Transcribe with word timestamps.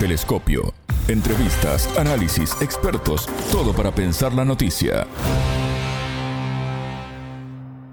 Telescopio. 0.00 0.72
Entrevistas, 1.08 1.86
análisis, 1.98 2.56
expertos, 2.62 3.26
todo 3.52 3.74
para 3.74 3.94
pensar 3.94 4.32
la 4.32 4.46
noticia. 4.46 5.06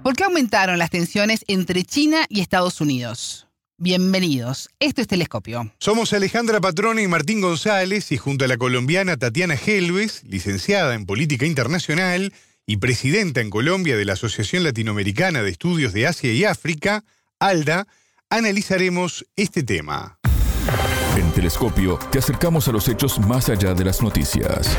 ¿Por 0.02 0.16
qué 0.16 0.24
aumentaron 0.24 0.78
las 0.78 0.88
tensiones 0.88 1.44
entre 1.48 1.84
China 1.84 2.24
y 2.30 2.40
Estados 2.40 2.80
Unidos? 2.80 3.46
Bienvenidos, 3.76 4.70
esto 4.80 5.02
es 5.02 5.06
Telescopio. 5.06 5.70
Somos 5.80 6.14
Alejandra 6.14 6.62
Patrone 6.62 7.02
y 7.02 7.08
Martín 7.08 7.42
González 7.42 8.10
y 8.10 8.16
junto 8.16 8.46
a 8.46 8.48
la 8.48 8.56
colombiana 8.56 9.18
Tatiana 9.18 9.54
Helves, 9.54 10.24
licenciada 10.24 10.94
en 10.94 11.04
Política 11.04 11.44
Internacional 11.44 12.32
y 12.64 12.78
presidenta 12.78 13.42
en 13.42 13.50
Colombia 13.50 13.98
de 13.98 14.06
la 14.06 14.14
Asociación 14.14 14.64
Latinoamericana 14.64 15.42
de 15.42 15.50
Estudios 15.50 15.92
de 15.92 16.06
Asia 16.06 16.32
y 16.32 16.44
África, 16.44 17.04
ALDA, 17.38 17.86
analizaremos 18.30 19.26
este 19.36 19.62
tema. 19.62 20.17
Telescopio 21.38 22.00
te 22.10 22.18
acercamos 22.18 22.66
a 22.66 22.72
los 22.72 22.88
hechos 22.88 23.20
más 23.20 23.48
allá 23.48 23.72
de 23.72 23.84
las 23.84 24.02
noticias. 24.02 24.76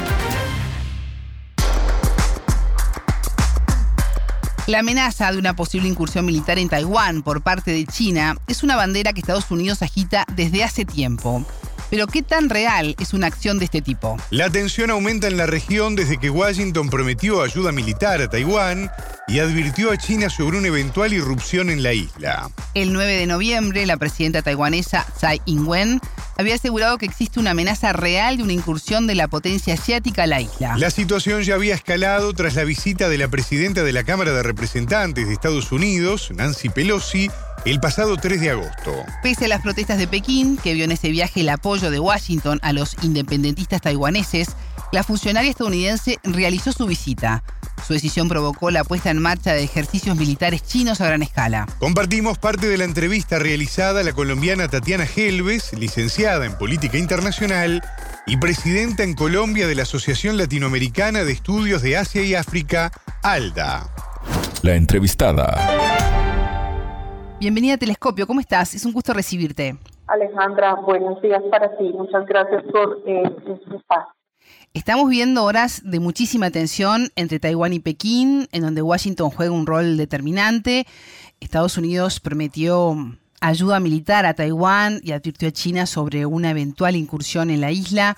La 4.68 4.80
amenaza 4.80 5.32
de 5.32 5.38
una 5.38 5.56
posible 5.56 5.88
incursión 5.88 6.26
militar 6.26 6.60
en 6.60 6.68
Taiwán 6.68 7.24
por 7.24 7.42
parte 7.44 7.72
de 7.72 7.86
China 7.86 8.36
es 8.48 8.62
una 8.62 8.76
bandera 8.76 9.14
que 9.14 9.22
Estados 9.22 9.50
Unidos 9.52 9.82
agita 9.84 10.26
desde 10.36 10.66
hace 10.66 10.84
tiempo. 10.84 11.46
Pero 11.90 12.08
¿qué 12.08 12.22
tan 12.22 12.50
real 12.50 12.96
es 13.00 13.14
una 13.14 13.28
acción 13.28 13.58
de 13.60 13.66
este 13.66 13.82
tipo? 13.82 14.18
La 14.30 14.50
tensión 14.50 14.92
aumenta 14.92 15.28
en 15.28 15.38
la 15.38 15.46
región 15.46 15.96
desde 15.96 16.18
que 16.18 16.30
Washington 16.30 16.90
prometió 16.90 17.42
ayuda 17.42 17.72
militar 17.72 18.22
a 18.22 18.30
Taiwán 18.30 18.92
y 19.28 19.40
advirtió 19.40 19.92
a 19.92 19.98
China 19.98 20.30
sobre 20.30 20.58
una 20.58 20.68
eventual 20.68 21.14
irrupción 21.14 21.70
en 21.70 21.84
la 21.84 21.94
isla. 21.94 22.50
El 22.74 22.94
9 22.94 23.14
de 23.14 23.26
noviembre, 23.28 23.86
la 23.86 23.98
presidenta 23.98 24.42
taiwanesa 24.42 25.06
Tsai 25.18 25.42
Ing-wen 25.46 26.00
había 26.38 26.56
asegurado 26.56 26.98
que 26.98 27.06
existe 27.06 27.40
una 27.40 27.52
amenaza 27.52 27.92
real 27.92 28.38
de 28.38 28.44
una 28.44 28.54
incursión 28.54 29.08
de 29.08 29.16
la 29.16 29.28
potencia 29.28 29.74
asiática 29.74 30.24
a 30.24 30.28
la 30.28 30.42
isla. 30.42 30.78
La 30.78 30.90
situación 30.90 31.44
ya 31.44 31.56
había 31.56 31.76
escalado 31.76 32.34
tras 32.34 32.56
la 32.56 32.64
visita 32.64 33.10
de 33.10 33.18
la 33.18 33.28
presidenta 33.28 33.84
de 33.84 33.92
la 33.92 34.04
Cámara 34.04 34.32
de 34.32 34.42
Representantes 34.42 35.28
de 35.28 35.34
Estados 35.34 35.72
Unidos, 35.72 36.32
Nancy 36.34 36.70
Pelosi, 36.70 37.30
el 37.66 37.80
pasado 37.80 38.18
3 38.18 38.42
de 38.42 38.50
agosto. 38.52 39.06
Pese 39.22 39.46
a 39.46 39.48
las 39.48 39.62
protestas 39.62 39.98
de 39.98 40.08
Pekín, 40.08 40.58
que 40.58 40.74
vio 40.74 40.86
en 40.86 40.92
ese 40.92 41.10
viaje 41.10 41.42
el 41.42 41.50
apoyo 41.50 41.92
de 41.92 42.00
Washington 42.00 42.60
a 42.62 42.74
los 42.74 42.96
independentistas 43.02 43.82
taiwaneses, 43.82 44.56
la 44.92 45.04
funcionaria 45.04 45.52
estadounidense 45.52 46.18
realizó 46.24 46.72
su 46.72 46.88
visita. 46.88 47.44
Su 47.86 47.94
decisión 47.94 48.28
provocó 48.28 48.72
la 48.72 48.84
puesta 48.84 49.10
en 49.10 49.20
marcha 49.20 49.54
de 49.54 49.64
ejercicios 49.64 50.18
militares 50.18 50.64
chinos 50.64 51.00
a 51.02 51.06
gran 51.06 51.22
escala. 51.22 51.68
Compartimos 51.80 52.38
parte 52.38 52.68
de 52.68 52.78
la 52.78 52.84
entrevista 52.84 53.40
realizada 53.40 54.02
a 54.02 54.04
la 54.04 54.14
colombiana 54.14 54.68
Tatiana 54.68 55.06
Helves, 55.16 55.74
licenciada 55.74 56.46
en 56.46 56.58
Política 56.58 56.98
Internacional 56.98 57.82
y 58.26 58.38
presidenta 58.38 59.04
en 59.04 59.14
Colombia 59.14 59.68
de 59.68 59.76
la 59.76 59.84
Asociación 59.84 60.38
Latinoamericana 60.38 61.24
de 61.24 61.32
Estudios 61.32 61.82
de 61.82 61.98
Asia 61.98 62.24
y 62.24 62.36
África, 62.36 62.92
ALDA. 63.24 63.90
La 64.62 64.76
entrevistada. 64.76 66.19
Bienvenida 67.40 67.76
a 67.76 67.78
Telescopio, 67.78 68.28
¿cómo 68.28 68.42
estás? 68.42 68.76
Es 68.76 68.84
un 68.84 68.92
gusto 68.92 69.14
recibirte. 69.14 69.78
Alejandra, 70.08 70.76
buenos 70.76 71.22
días 71.22 71.42
para 71.50 71.70
ti. 71.78 71.86
Muchas 71.86 72.26
gracias 72.26 72.64
por 72.70 73.02
eh, 73.08 73.24
este 73.48 73.78
espacio. 73.78 74.14
Estamos 74.74 75.10
viendo 75.10 75.46
horas 75.46 75.82
de 75.86 76.02
muchísima 76.02 76.52
tensión 76.52 77.12
entre 77.16 77.40
Taiwán 77.40 77.72
y 77.72 77.80
Pekín, 77.80 78.50
en 78.52 78.62
donde 78.62 78.82
Washington 78.82 79.30
juega 79.30 79.54
un 79.54 79.66
rol 79.66 79.96
determinante. 79.96 80.86
Estados 81.40 81.78
Unidos 81.78 82.20
prometió 82.20 82.94
ayuda 83.40 83.80
militar 83.80 84.26
a 84.26 84.34
Taiwán 84.34 85.00
y 85.02 85.14
advirtió 85.14 85.48
a 85.48 85.52
China 85.52 85.86
sobre 85.86 86.26
una 86.26 86.52
eventual 86.52 86.98
incursión 86.98 87.52
en 87.52 87.62
la 87.62 87.72
isla. 87.72 88.18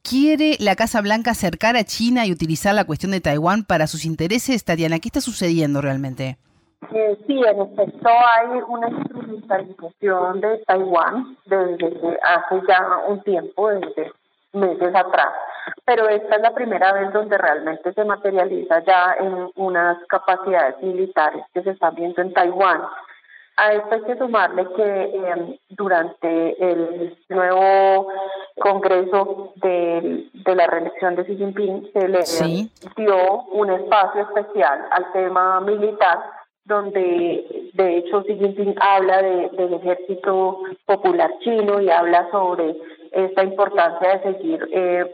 ¿Quiere 0.00 0.56
la 0.58 0.74
Casa 0.74 1.02
Blanca 1.02 1.32
acercar 1.32 1.76
a 1.76 1.84
China 1.84 2.24
y 2.24 2.32
utilizar 2.32 2.74
la 2.74 2.84
cuestión 2.84 3.12
de 3.12 3.20
Taiwán 3.20 3.64
para 3.64 3.86
sus 3.86 4.06
intereses, 4.06 4.64
Tatiana? 4.64 5.00
¿Qué 5.00 5.08
está 5.08 5.20
sucediendo 5.20 5.82
realmente? 5.82 6.38
Eh, 6.90 7.18
sí, 7.26 7.42
en 7.44 7.60
efecto 7.60 8.08
hay 8.08 8.62
una 8.66 8.88
instrumentalización 8.88 10.40
de 10.40 10.58
Taiwán 10.58 11.36
desde 11.44 12.18
hace 12.22 12.62
ya 12.66 13.02
un 13.06 13.20
tiempo, 13.22 13.68
desde 13.68 14.12
meses 14.52 14.94
atrás, 14.94 15.34
pero 15.84 16.08
esta 16.08 16.36
es 16.36 16.42
la 16.42 16.54
primera 16.54 16.92
vez 16.92 17.12
donde 17.12 17.36
realmente 17.36 17.92
se 17.92 18.04
materializa 18.04 18.82
ya 18.84 19.16
en 19.18 19.50
unas 19.56 19.98
capacidades 20.06 20.80
militares 20.82 21.44
que 21.52 21.62
se 21.62 21.70
están 21.70 21.94
viendo 21.94 22.22
en 22.22 22.32
Taiwán. 22.32 22.82
A 23.56 23.72
esto 23.72 23.94
hay 23.96 24.02
que 24.02 24.16
sumarle 24.16 24.66
que 24.76 25.02
eh, 25.02 25.60
durante 25.70 26.70
el 26.70 27.18
nuevo 27.28 28.08
Congreso 28.60 29.52
de, 29.56 30.28
de, 30.32 30.54
la 30.54 30.66
reelección 30.68 31.16
de 31.16 31.24
Xi 31.24 31.36
Jinping 31.36 31.90
se 31.92 32.08
le 32.08 32.20
dio 32.96 33.42
un 33.52 33.70
espacio 33.70 34.22
especial 34.22 34.86
al 34.90 35.12
tema 35.12 35.60
militar 35.60 36.38
donde 36.68 37.70
de 37.72 37.96
hecho 37.96 38.22
Xi 38.22 38.36
Jinping 38.36 38.74
habla 38.78 39.22
de, 39.22 39.48
del 39.56 39.74
ejército 39.74 40.60
popular 40.84 41.30
chino 41.40 41.80
y 41.80 41.90
habla 41.90 42.30
sobre 42.30 42.76
esta 43.12 43.42
importancia 43.42 44.18
de 44.18 44.32
seguir 44.32 44.68
eh, 44.72 45.06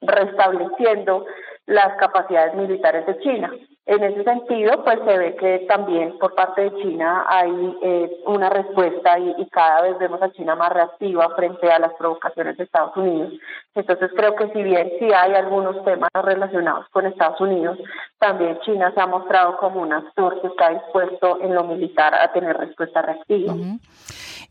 restableciendo 0.00 1.26
las 1.66 1.96
capacidades 1.98 2.54
militares 2.54 3.04
de 3.06 3.18
China. 3.18 3.52
En 3.90 4.04
ese 4.04 4.22
sentido, 4.22 4.84
pues 4.84 5.00
se 5.04 5.18
ve 5.18 5.34
que 5.34 5.66
también 5.68 6.16
por 6.20 6.32
parte 6.36 6.62
de 6.62 6.80
China 6.80 7.24
hay 7.26 7.76
eh, 7.82 8.08
una 8.24 8.48
respuesta 8.48 9.18
y, 9.18 9.44
cada 9.50 9.82
vez 9.82 9.98
vemos 9.98 10.22
a 10.22 10.30
China 10.30 10.54
más 10.54 10.72
reactiva 10.72 11.28
frente 11.34 11.68
a 11.68 11.80
las 11.80 11.92
provocaciones 11.94 12.56
de 12.56 12.62
Estados 12.62 12.96
Unidos. 12.96 13.32
Entonces 13.74 14.12
creo 14.14 14.36
que 14.36 14.48
si 14.52 14.62
bien 14.62 14.92
sí 15.00 15.06
hay 15.06 15.34
algunos 15.34 15.84
temas 15.84 16.08
relacionados 16.22 16.86
con 16.92 17.04
Estados 17.04 17.40
Unidos, 17.40 17.78
también 18.20 18.60
China 18.60 18.92
se 18.94 19.00
ha 19.00 19.08
mostrado 19.08 19.56
como 19.56 19.82
un 19.82 19.92
actor 19.92 20.40
que 20.40 20.46
está 20.46 20.70
dispuesto 20.70 21.40
en 21.42 21.56
lo 21.56 21.64
militar 21.64 22.14
a 22.14 22.32
tener 22.32 22.56
respuesta 22.58 23.02
reactiva. 23.02 23.56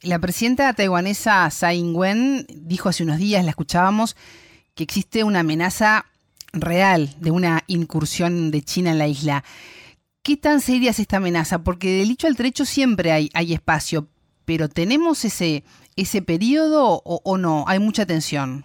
La 0.02 0.20
presidenta 0.20 0.74
taiwanesa 0.74 1.48
Tsai 1.48 1.78
Ing-wen 1.78 2.46
dijo 2.50 2.90
hace 2.90 3.04
unos 3.04 3.20
días, 3.20 3.46
la 3.46 3.52
escuchábamos, 3.52 4.18
que 4.76 4.84
existe 4.84 5.24
una 5.24 5.40
amenaza 5.40 6.09
real 6.54 7.10
de 7.20 7.32
una 7.32 7.62
incursión 7.68 8.52
de 8.52 8.62
China 8.62 8.92
en 8.92 9.00
la 9.00 9.08
isla. 9.08 9.44
¿Qué 10.24 10.38
tan 10.38 10.60
seria 10.60 10.92
es 10.92 11.00
esta 11.00 11.18
amenaza? 11.18 11.64
Porque 11.64 11.88
del 11.88 12.10
dicho 12.10 12.28
al 12.28 12.36
trecho 12.36 12.66
siempre 12.66 13.12
hay, 13.12 13.30
hay 13.34 13.54
espacio, 13.54 14.08
pero 14.46 14.68
¿tenemos 14.68 15.26
ese, 15.26 15.64
ese 15.96 16.22
periodo 16.22 17.02
o, 17.04 17.38
no? 17.38 17.66
¿Hay 17.68 17.80
mucha 17.80 18.06
tensión? 18.06 18.64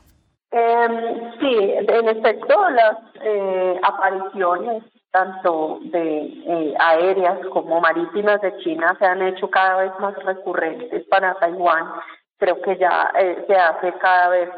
Em, 0.50 0.92
sí, 1.40 1.56
en 1.88 2.08
efecto, 2.08 2.54
las 2.70 2.96
eh, 3.22 3.80
apariciones 3.82 4.82
tanto 5.14 5.78
de 5.84 6.24
eh, 6.24 6.74
aéreas 6.78 7.38
como 7.52 7.80
marítimas 7.80 8.40
de 8.40 8.56
China 8.58 8.96
se 8.98 9.06
han 9.06 9.22
hecho 9.22 9.48
cada 9.48 9.76
vez 9.76 9.92
más 10.00 10.14
recurrentes 10.24 11.04
para 11.08 11.34
Taiwán. 11.34 11.84
Creo 12.38 12.60
que 12.60 12.76
ya 12.76 13.12
eh, 13.20 13.44
se 13.46 13.54
hace 13.54 13.92
cada 14.00 14.28
vez 14.30 14.50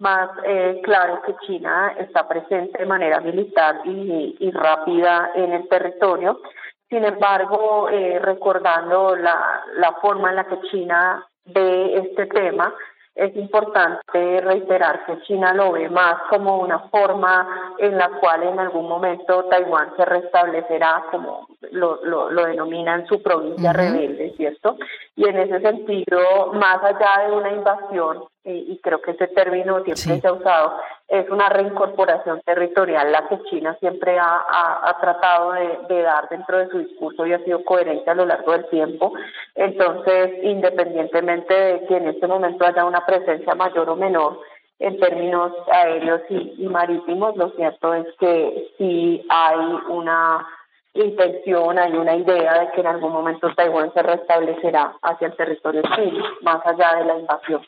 más 0.00 0.30
eh, 0.44 0.80
claro 0.82 1.22
que 1.22 1.36
China 1.46 1.94
está 1.98 2.26
presente 2.26 2.78
de 2.78 2.86
manera 2.86 3.20
militar 3.20 3.80
y, 3.84 4.50
rápida 4.50 5.30
en 5.34 5.52
el 5.52 5.68
territorio. 5.68 6.40
Sin 6.88 7.04
embargo, 7.04 7.88
eh, 7.88 8.18
recordando 8.18 9.14
la, 9.14 9.62
la 9.76 9.92
forma 10.00 10.30
en 10.30 10.36
la 10.36 10.44
que 10.44 10.60
China 10.70 11.24
ve 11.44 11.94
este 11.94 12.26
tema, 12.26 12.74
es 13.14 13.36
importante 13.36 14.40
reiterar 14.40 15.04
que 15.04 15.20
China 15.22 15.52
lo 15.52 15.72
ve 15.72 15.90
más 15.90 16.22
como 16.30 16.58
una 16.58 16.78
forma 16.88 17.74
en 17.78 17.98
la 17.98 18.08
cual 18.08 18.44
en 18.44 18.58
algún 18.58 18.88
momento 18.88 19.44
Taiwán 19.44 19.94
se 19.96 20.04
restablecerá, 20.04 21.04
como 21.10 21.46
lo, 21.72 22.02
lo, 22.04 22.30
lo 22.30 22.46
denominan 22.46 23.06
su 23.06 23.20
provincia 23.22 23.72
rebelde, 23.72 24.32
¿cierto? 24.36 24.76
Y 25.16 25.28
en 25.28 25.38
ese 25.38 25.60
sentido, 25.60 26.52
más 26.54 26.82
allá 26.82 27.26
de 27.26 27.32
una 27.32 27.50
invasión, 27.50 28.24
y 28.44 28.78
creo 28.82 29.02
que 29.02 29.10
ese 29.10 29.28
término 29.28 29.82
siempre 29.84 30.20
se 30.20 30.28
ha 30.28 30.32
usado, 30.32 30.76
es 31.08 31.28
una 31.28 31.48
reincorporación 31.48 32.40
territorial 32.42 33.12
la 33.12 33.28
que 33.28 33.42
China 33.50 33.76
siempre 33.80 34.18
ha, 34.18 34.44
ha, 34.82 34.98
tratado 35.00 35.52
de, 35.52 35.78
de, 35.88 36.02
dar 36.02 36.28
dentro 36.28 36.58
de 36.58 36.68
su 36.68 36.78
discurso 36.78 37.26
y 37.26 37.32
ha 37.32 37.44
sido 37.44 37.64
coherente 37.64 38.08
a 38.08 38.14
lo 38.14 38.24
largo 38.24 38.52
del 38.52 38.66
tiempo. 38.70 39.12
Entonces, 39.54 40.42
independientemente 40.42 41.52
de 41.52 41.86
que 41.86 41.96
en 41.96 42.08
este 42.08 42.26
momento 42.26 42.64
haya 42.64 42.84
una 42.84 43.04
presencia 43.04 43.54
mayor 43.54 43.90
o 43.90 43.96
menor 43.96 44.38
en 44.80 44.98
términos 44.98 45.52
aéreos 45.70 46.22
y, 46.30 46.66
marítimos, 46.66 47.36
lo 47.36 47.50
cierto 47.50 47.92
es 47.92 48.06
que 48.18 48.70
sí 48.78 49.24
hay 49.28 49.58
una 49.88 50.46
intención, 50.94 51.78
hay 51.78 51.92
una 51.92 52.16
idea 52.16 52.60
de 52.60 52.70
que 52.72 52.80
en 52.80 52.86
algún 52.86 53.12
momento 53.12 53.54
Taiwán 53.54 53.92
se 53.92 54.02
restablecerá 54.02 54.94
hacia 55.02 55.28
el 55.28 55.36
territorio 55.36 55.82
chino, 55.94 56.24
más 56.42 56.64
allá 56.66 56.96
de 56.96 57.04
la 57.04 57.18
invasión. 57.18 57.62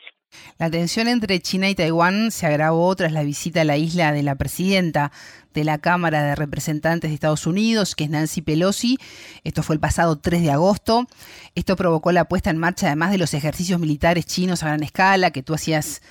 La 0.57 0.69
tensión 0.69 1.07
entre 1.07 1.39
China 1.39 1.69
y 1.69 1.75
Taiwán 1.75 2.31
se 2.31 2.45
agravó 2.45 2.95
tras 2.95 3.11
la 3.11 3.23
visita 3.23 3.61
a 3.61 3.65
la 3.65 3.77
isla 3.77 4.11
de 4.11 4.23
la 4.23 4.35
presidenta 4.35 5.11
de 5.53 5.63
la 5.63 5.77
Cámara 5.77 6.23
de 6.23 6.35
Representantes 6.35 7.09
de 7.09 7.15
Estados 7.15 7.47
Unidos, 7.47 7.95
que 7.95 8.05
es 8.05 8.09
Nancy 8.09 8.41
Pelosi. 8.41 8.97
Esto 9.43 9.63
fue 9.63 9.75
el 9.75 9.79
pasado 9.79 10.17
3 10.17 10.41
de 10.41 10.51
agosto. 10.51 11.05
Esto 11.55 11.75
provocó 11.75 12.11
la 12.11 12.25
puesta 12.25 12.49
en 12.49 12.57
marcha 12.57 12.87
además 12.87 13.11
de 13.11 13.17
los 13.17 13.33
ejercicios 13.33 13.79
militares 13.79 14.25
chinos 14.25 14.63
a 14.63 14.67
gran 14.67 14.83
escala 14.83 15.31
que 15.31 15.43
tú 15.43 15.53
hacías 15.53 16.01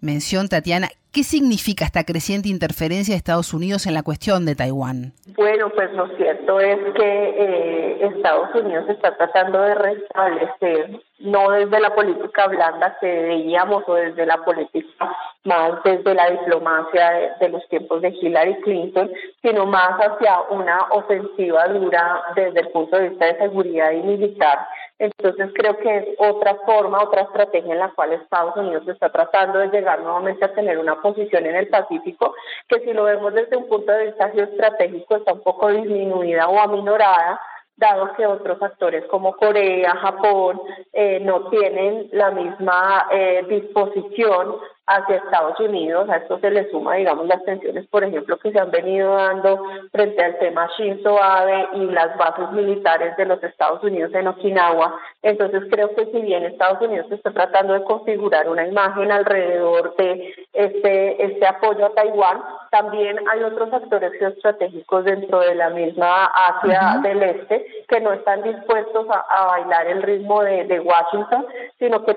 mención, 0.00 0.48
Tatiana. 0.48 0.88
¿Qué 1.12 1.24
significa 1.24 1.84
esta 1.84 2.04
creciente 2.04 2.48
interferencia 2.48 3.14
de 3.14 3.18
Estados 3.18 3.52
Unidos 3.52 3.86
en 3.86 3.94
la 3.94 4.04
cuestión 4.04 4.46
de 4.46 4.54
Taiwán? 4.54 5.12
Bueno, 5.36 5.68
pues 5.70 5.92
lo 5.92 6.06
cierto 6.16 6.60
es 6.60 6.78
que 6.94 7.34
eh, 7.36 8.06
Estados 8.14 8.54
Unidos 8.54 8.88
está 8.88 9.16
tratando 9.16 9.60
de 9.60 9.74
restablecer, 9.74 11.00
no 11.18 11.50
desde 11.50 11.80
la 11.80 11.92
política 11.96 12.46
blanda 12.46 12.96
que 13.00 13.08
veíamos 13.08 13.82
o 13.88 13.94
desde 13.94 14.24
la 14.24 14.36
política 14.44 15.16
más 15.44 15.82
desde 15.84 16.14
la 16.14 16.30
diplomacia 16.30 17.36
de, 17.40 17.48
los 17.48 17.66
tiempos 17.68 18.02
de 18.02 18.10
Hillary 18.10 18.60
Clinton, 18.60 19.10
sino 19.42 19.66
más 19.66 19.92
hacia 19.98 20.40
una 20.50 20.86
ofensiva 20.90 21.66
dura 21.68 22.22
desde 22.34 22.60
el 22.60 22.68
punto 22.68 22.96
de 22.96 23.08
vista 23.08 23.26
de 23.26 23.38
seguridad 23.38 23.92
y 23.92 24.02
militar. 24.02 24.66
Entonces 24.98 25.50
creo 25.54 25.78
que 25.78 25.96
es 25.96 26.04
otra 26.18 26.56
forma, 26.66 27.02
otra 27.02 27.22
estrategia 27.22 27.72
en 27.72 27.78
la 27.78 27.88
cual 27.88 28.12
Estados 28.12 28.54
Unidos 28.56 28.86
está 28.86 29.10
tratando 29.10 29.58
de 29.58 29.68
llegar 29.68 30.00
nuevamente 30.02 30.44
a 30.44 30.52
tener 30.52 30.78
una 30.78 31.00
posición 31.00 31.46
en 31.46 31.56
el 31.56 31.68
Pacífico, 31.68 32.34
que 32.68 32.80
si 32.80 32.92
lo 32.92 33.04
vemos 33.04 33.32
desde 33.32 33.56
un 33.56 33.66
punto 33.66 33.90
de 33.92 34.06
vista 34.06 34.28
geoestratégico 34.28 35.16
está 35.16 35.32
un 35.32 35.42
poco 35.42 35.68
disminuida 35.68 36.48
o 36.48 36.60
aminorada, 36.60 37.40
dado 37.80 38.12
que 38.12 38.26
otros 38.26 38.62
actores 38.62 39.06
como 39.06 39.32
Corea, 39.32 39.96
Japón, 39.96 40.60
eh, 40.92 41.18
no 41.20 41.48
tienen 41.48 42.08
la 42.12 42.30
misma 42.30 43.06
eh, 43.10 43.42
disposición 43.48 44.56
hacia 44.90 45.16
Estados 45.16 45.58
Unidos. 45.60 46.08
A 46.10 46.16
esto 46.16 46.38
se 46.40 46.50
le 46.50 46.68
suma, 46.70 46.96
digamos, 46.96 47.26
las 47.26 47.42
tensiones, 47.44 47.86
por 47.86 48.02
ejemplo, 48.02 48.38
que 48.38 48.50
se 48.50 48.58
han 48.58 48.70
venido 48.70 49.14
dando 49.14 49.62
frente 49.92 50.22
al 50.22 50.38
tema 50.38 50.68
Shinzo 50.76 51.22
Abe 51.22 51.68
y 51.74 51.86
las 51.86 52.16
bases 52.16 52.50
militares 52.52 53.16
de 53.16 53.24
los 53.24 53.42
Estados 53.42 53.82
Unidos 53.84 54.12
en 54.14 54.26
Okinawa. 54.26 54.98
Entonces, 55.22 55.62
creo 55.70 55.94
que 55.94 56.06
si 56.06 56.20
bien 56.20 56.44
Estados 56.44 56.80
Unidos 56.82 57.06
está 57.10 57.30
tratando 57.30 57.74
de 57.74 57.84
configurar 57.84 58.48
una 58.48 58.66
imagen 58.66 59.12
alrededor 59.12 59.94
de 59.96 60.34
este, 60.52 61.24
este 61.24 61.46
apoyo 61.46 61.86
a 61.86 61.94
Taiwán, 61.94 62.42
también 62.70 63.18
hay 63.28 63.42
otros 63.42 63.72
actores 63.72 64.12
geoestratégicos 64.18 65.04
dentro 65.04 65.40
de 65.40 65.54
la 65.54 65.70
misma 65.70 66.26
Asia 66.26 67.00
del 67.02 67.22
Este 67.22 67.66
que 67.88 68.00
no 68.00 68.12
están 68.12 68.42
dispuestos 68.42 69.06
a, 69.10 69.46
bailar 69.46 69.86
el 69.88 70.02
ritmo 70.02 70.42
de, 70.42 70.80
Washington, 70.80 71.46
sino 71.78 72.04
que 72.04 72.16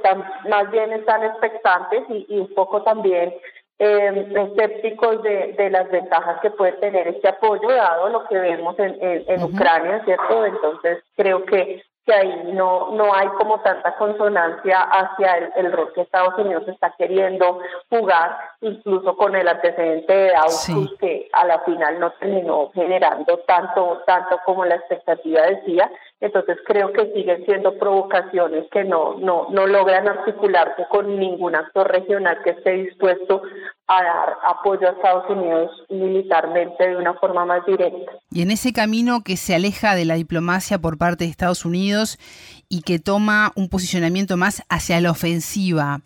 más 0.49 0.69
bien 0.71 0.91
están 0.93 1.23
expectantes 1.23 2.03
y, 2.09 2.25
y 2.29 2.39
un 2.39 2.53
poco 2.53 2.62
también 2.83 3.33
eh, 3.79 4.31
escépticos 4.35 5.21
de, 5.23 5.53
de, 5.57 5.69
las 5.69 5.89
ventajas 5.89 6.39
que 6.41 6.51
puede 6.51 6.73
tener 6.73 7.07
este 7.07 7.27
apoyo, 7.27 7.67
dado 7.69 8.09
lo 8.09 8.25
que 8.27 8.37
vemos 8.37 8.77
en, 8.79 8.97
en, 9.01 9.43
Ucrania, 9.43 10.03
¿cierto? 10.05 10.45
Entonces, 10.45 11.03
creo 11.15 11.43
que 11.45 11.83
que 12.05 12.13
ahí 12.13 12.51
no, 12.53 12.91
no 12.91 13.13
hay 13.13 13.27
como 13.29 13.61
tanta 13.61 13.95
consonancia 13.95 14.81
hacia 14.81 15.51
el, 15.55 15.71
rol 15.71 15.93
que 15.93 16.01
Estados 16.01 16.37
Unidos 16.37 16.67
está 16.67 16.93
queriendo 16.97 17.59
jugar, 17.89 18.37
incluso 18.61 19.15
con 19.15 19.35
el 19.35 19.47
antecedente 19.47 20.13
de 20.13 20.35
AUKUS, 20.35 20.97
que 20.99 21.29
a 21.31 21.45
la 21.45 21.59
final 21.59 21.99
no 21.99 22.11
terminó 22.13 22.71
generando 22.73 23.37
tanto, 23.39 24.03
tanto 24.05 24.39
como 24.45 24.65
la 24.65 24.75
expectativa 24.75 25.43
decía. 25.43 25.89
Entonces 26.23 26.55
creo 26.65 26.93
que 26.93 27.11
siguen 27.13 27.43
siendo 27.43 27.77
provocaciones 27.77 28.63
que 28.71 28.85
no, 28.85 29.19
no, 29.19 29.47
no 29.49 29.67
logran 29.67 30.07
articularse 30.07 30.85
con 30.89 31.19
ningún 31.19 31.53
actor 31.53 31.91
regional 31.91 32.37
que 32.45 32.51
esté 32.51 32.71
dispuesto 32.71 33.41
a 33.87 34.01
dar 34.01 34.37
apoyo 34.47 34.87
a 34.87 34.91
Estados 34.91 35.29
Unidos 35.29 35.69
militarmente 35.89 36.87
de 36.87 36.95
una 36.95 37.13
forma 37.15 37.43
más 37.43 37.65
directa. 37.65 38.13
Y 38.31 38.41
en 38.41 38.51
ese 38.51 38.71
camino 38.71 39.21
que 39.25 39.35
se 39.35 39.53
aleja 39.53 39.95
de 39.95 40.05
la 40.05 40.13
diplomacia 40.13 40.79
por 40.79 40.97
parte 40.97 41.25
de 41.25 41.29
Estados 41.29 41.65
Unidos 41.65 42.17
y 42.69 42.83
que 42.83 42.99
toma 42.99 43.51
un 43.57 43.67
posicionamiento 43.67 44.37
más 44.37 44.63
hacia 44.69 45.01
la 45.01 45.11
ofensiva, 45.11 45.99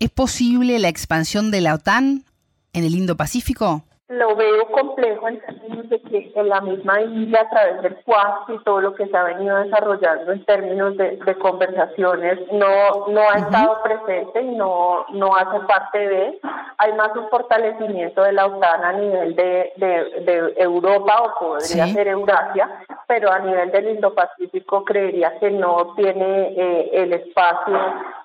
¿es 0.00 0.10
posible 0.10 0.80
la 0.80 0.88
expansión 0.88 1.52
de 1.52 1.60
la 1.60 1.74
OTAN 1.74 2.24
en 2.72 2.84
el 2.84 2.96
Indo-Pacífico? 2.96 3.84
Lo 4.08 4.36
veo 4.36 4.66
complejo 4.70 5.28
en 5.28 5.40
términos 5.40 5.88
de 5.88 5.98
que 6.02 6.30
en 6.34 6.48
la 6.50 6.60
misma 6.60 7.00
isla, 7.00 7.40
a 7.40 7.48
través 7.48 7.80
del 7.80 7.96
CUAS 8.04 8.50
y 8.50 8.58
todo 8.62 8.82
lo 8.82 8.94
que 8.94 9.06
se 9.06 9.16
ha 9.16 9.22
venido 9.22 9.56
desarrollando 9.56 10.30
en 10.30 10.44
términos 10.44 10.94
de, 10.98 11.38
conversaciones, 11.38 12.38
no, 12.52 13.06
no 13.08 13.20
ha 13.22 13.38
estado 13.38 13.82
presente 13.82 14.42
y 14.42 14.56
no, 14.56 15.06
no 15.08 15.34
hace 15.34 15.58
parte 15.60 16.06
de. 16.06 16.38
Hay 16.76 16.92
más 16.92 17.16
un 17.16 17.30
fortalecimiento 17.30 18.22
de 18.22 18.32
la 18.32 18.44
OTAN 18.44 18.84
a 18.84 18.92
nivel 18.92 19.36
de, 19.36 19.72
de, 19.76 20.54
Europa 20.58 21.22
o 21.22 21.38
podría 21.38 21.86
ser 21.86 22.08
Eurasia, 22.08 22.68
pero 23.06 23.32
a 23.32 23.38
nivel 23.38 23.70
del 23.70 23.88
Indo-Pacífico 23.88 24.84
creería 24.84 25.38
que 25.38 25.50
no 25.50 25.94
tiene 25.96 26.52
eh, 26.56 26.90
el 26.92 27.12
espacio 27.14 27.78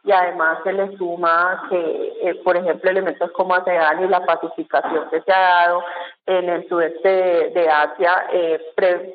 y 0.03 0.11
además 0.11 0.59
se 0.63 0.73
le 0.73 0.97
suma 0.97 1.67
que, 1.69 2.13
eh, 2.23 2.35
por 2.43 2.57
ejemplo, 2.57 2.89
elementos 2.89 3.31
como 3.31 3.53
ASEAN 3.53 4.03
y 4.03 4.07
la 4.07 4.25
pacificación 4.25 5.09
que 5.09 5.21
se 5.21 5.31
ha 5.31 5.39
dado 5.39 5.78
en 6.25 6.49
el 6.49 6.67
sudeste 6.67 7.09
de, 7.09 7.69
Asia 7.69 8.25
eh, 8.31 8.59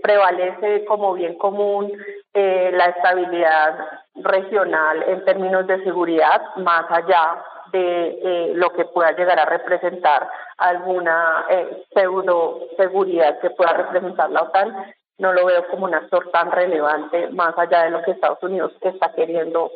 prevalece 0.03 0.85
como 0.85 1.15
bien 1.15 1.37
común 1.37 1.93
eh, 2.33 2.71
la 2.73 2.87
estabilidad 2.87 3.79
regional 4.17 5.05
en 5.09 5.25
términos 5.25 5.67
de 5.67 5.83
seguridad, 5.85 6.43
más 6.57 6.85
allá 6.91 7.43
de 7.73 8.53
lo 8.55 8.73
que 8.73 8.85
pueda 8.85 9.13
llegar 9.13 9.39
a 9.41 9.47
representar 9.47 10.29
alguna 10.59 11.45
pseudo 11.93 12.61
seguridad 12.77 13.41
que 13.41 13.51
pueda 13.51 13.73
representar 13.73 14.31
la 14.31 14.43
OTAN 14.43 14.95
no 15.19 15.33
lo 15.33 15.47
veo 15.47 15.67
como 15.69 15.85
un 15.87 15.95
actor 15.95 16.31
tan 16.33 16.51
relevante 16.51 17.29
más 17.31 17.57
allá 17.57 17.85
de 17.85 17.91
lo 17.91 18.03
que 18.03 18.13
Estados 18.13 18.43
Unidos 18.43 18.73
está 18.81 19.13
queriendo 19.15 19.71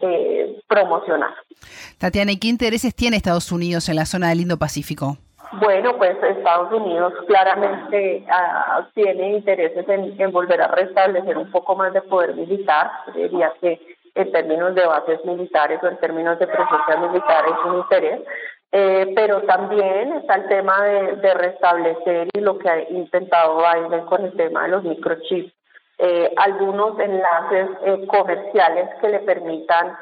eh, 0.00 0.60
promocionar. 0.68 1.34
Tatiana, 1.98 2.32
¿y 2.32 2.38
qué 2.38 2.48
intereses 2.48 2.94
tiene 2.94 3.16
Estados 3.16 3.50
Unidos 3.52 3.88
en 3.88 3.96
la 3.96 4.06
zona 4.06 4.28
del 4.28 4.40
Indo-Pacífico? 4.40 5.18
Bueno, 5.60 5.96
pues 5.96 6.16
Estados 6.22 6.72
Unidos 6.72 7.12
claramente 7.26 8.24
ah, 8.30 8.86
tiene 8.94 9.32
intereses 9.36 9.88
en, 9.88 10.32
volver 10.32 10.60
a 10.60 10.68
restablecer 10.68 11.36
un 11.36 11.50
poco 11.50 11.76
más 11.76 11.92
de 11.92 12.02
poder 12.02 12.34
militar. 12.34 12.90
Diría 13.14 13.52
que 13.60 13.80
en 14.14 14.32
términos 14.32 14.74
de 14.74 14.86
bases 14.86 15.24
militares 15.24 15.80
o 15.82 15.88
en 15.88 15.96
términos 15.98 16.38
de 16.38 16.46
presencia 16.46 16.96
militar 16.96 17.44
es 17.46 17.70
un 17.70 17.78
interés. 17.78 18.20
Eh, 18.76 19.12
pero 19.14 19.42
también 19.42 20.14
está 20.14 20.34
el 20.34 20.48
tema 20.48 20.82
de, 20.82 21.34
restablecer 21.34 22.28
y 22.32 22.40
lo 22.40 22.58
que 22.58 22.68
ha 22.68 22.90
intentado 22.90 23.58
Biden 23.58 24.04
con 24.06 24.24
el 24.24 24.32
tema 24.32 24.64
de 24.64 24.70
los 24.70 24.82
microchips, 24.82 25.52
eh, 25.98 26.32
algunos 26.36 26.98
enlaces 26.98 27.68
eh, 27.84 28.04
comerciales 28.08 28.88
que 29.00 29.10
le 29.10 29.20
permitan 29.20 29.96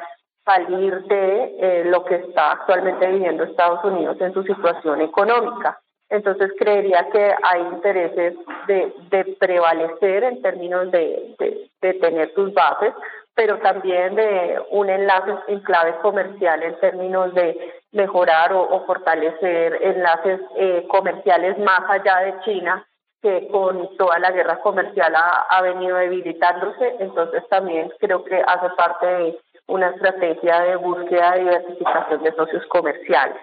salir 0.44 1.02
de 1.04 1.82
lo 1.86 2.04
que 2.04 2.16
está 2.16 2.52
actualmente 2.52 3.06
viviendo 3.06 3.44
Estados 3.44 3.84
Unidos 3.84 4.16
en 4.20 4.32
su 4.32 4.42
situación 4.42 5.00
económica. 5.00 5.80
Entonces 6.12 6.52
creería 6.58 7.08
que 7.10 7.34
hay 7.42 7.62
intereses 7.62 8.34
de, 8.66 9.36
prevalecer 9.38 10.24
en 10.24 10.42
términos 10.42 10.90
de, 10.90 11.34
tener 11.80 12.34
sus 12.34 12.52
bases, 12.52 12.92
pero 13.34 13.58
también 13.60 14.14
de 14.14 14.60
un 14.72 14.90
enlace 14.90 15.32
en 15.48 15.60
clave 15.60 15.94
comercial 16.02 16.62
en 16.62 16.78
términos 16.80 17.32
de 17.32 17.56
mejorar 17.92 18.52
o, 18.52 18.84
fortalecer 18.84 19.78
enlaces 19.80 20.38
eh, 20.56 20.84
comerciales 20.88 21.58
más 21.58 21.80
allá 21.88 22.18
de 22.18 22.40
China, 22.44 22.86
que 23.22 23.48
con 23.48 23.96
toda 23.96 24.18
la 24.18 24.32
guerra 24.32 24.58
comercial 24.60 25.14
ha, 25.16 25.62
venido 25.62 25.96
debilitándose. 25.96 26.96
Entonces 26.98 27.42
también 27.48 27.90
creo 28.00 28.22
que 28.22 28.42
hace 28.46 28.68
parte 28.76 29.06
de 29.06 29.38
una 29.68 29.90
estrategia 29.90 30.60
de 30.60 30.76
búsqueda 30.76 31.32
de 31.32 31.40
diversificación 31.40 32.22
de 32.22 32.34
socios 32.34 32.62
comerciales. 32.68 33.36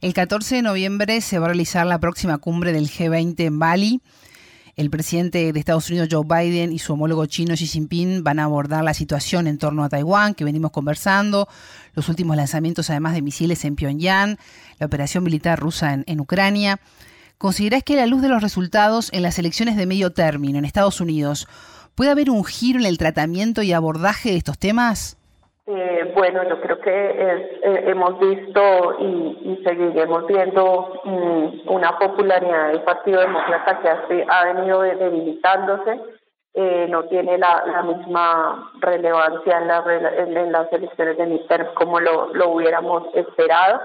El 0.00 0.14
14 0.14 0.56
de 0.56 0.62
noviembre 0.62 1.20
se 1.20 1.38
va 1.38 1.46
a 1.46 1.48
realizar 1.48 1.86
la 1.86 1.98
próxima 1.98 2.38
cumbre 2.38 2.72
del 2.72 2.88
G20 2.88 3.40
en 3.40 3.58
Bali. 3.58 4.00
El 4.76 4.90
presidente 4.90 5.52
de 5.52 5.58
Estados 5.58 5.90
Unidos, 5.90 6.08
Joe 6.08 6.24
Biden, 6.24 6.72
y 6.72 6.78
su 6.78 6.92
homólogo 6.92 7.26
chino, 7.26 7.54
Xi 7.54 7.66
Jinping, 7.66 8.22
van 8.22 8.38
a 8.38 8.44
abordar 8.44 8.84
la 8.84 8.94
situación 8.94 9.48
en 9.48 9.58
torno 9.58 9.82
a 9.82 9.88
Taiwán, 9.88 10.34
que 10.34 10.44
venimos 10.44 10.70
conversando, 10.70 11.48
los 11.94 12.08
últimos 12.08 12.36
lanzamientos 12.36 12.88
además 12.88 13.14
de 13.14 13.22
misiles 13.22 13.64
en 13.64 13.74
Pyongyang, 13.74 14.38
la 14.78 14.86
operación 14.86 15.24
militar 15.24 15.58
rusa 15.58 15.94
en, 16.06 16.20
Ucrania. 16.20 16.78
¿Considerás 17.38 17.82
que 17.82 17.94
a 17.94 17.96
la 17.96 18.06
luz 18.06 18.22
de 18.22 18.28
los 18.28 18.40
resultados 18.40 19.12
en 19.12 19.22
las 19.22 19.40
elecciones 19.40 19.76
de 19.76 19.86
medio 19.86 20.12
término 20.12 20.60
en 20.60 20.64
Estados 20.64 21.00
Unidos, 21.00 21.48
puede 21.96 22.12
haber 22.12 22.30
un 22.30 22.44
giro 22.44 22.78
en 22.78 22.86
el 22.86 22.98
tratamiento 22.98 23.62
y 23.62 23.72
abordaje 23.72 24.30
de 24.30 24.36
estos 24.36 24.58
temas? 24.58 25.17
Eh, 25.70 26.12
bueno, 26.14 26.48
yo 26.48 26.58
creo 26.62 26.80
que 26.80 26.90
eh, 26.90 27.60
hemos 27.88 28.18
visto 28.18 28.96
y, 29.00 29.60
seguiremos 29.66 30.26
viendo 30.26 31.02
mm, 31.04 31.68
una 31.68 31.98
popularidad 31.98 32.68
del 32.68 32.80
Partido 32.84 33.20
Demócrata 33.20 33.78
que 34.08 34.24
ha, 34.26 34.44
venido 34.54 34.80
debilitándose, 34.80 36.00
eh, 36.54 36.86
no 36.88 37.04
tiene 37.04 37.36
la, 37.36 37.82
misma 37.82 38.72
relevancia 38.80 39.58
en, 39.58 40.52
las 40.52 40.72
elecciones 40.72 41.18
de 41.18 41.26
midterm 41.26 41.74
como 41.74 42.00
lo, 42.00 42.48
hubiéramos 42.48 43.02
esperado. 43.12 43.78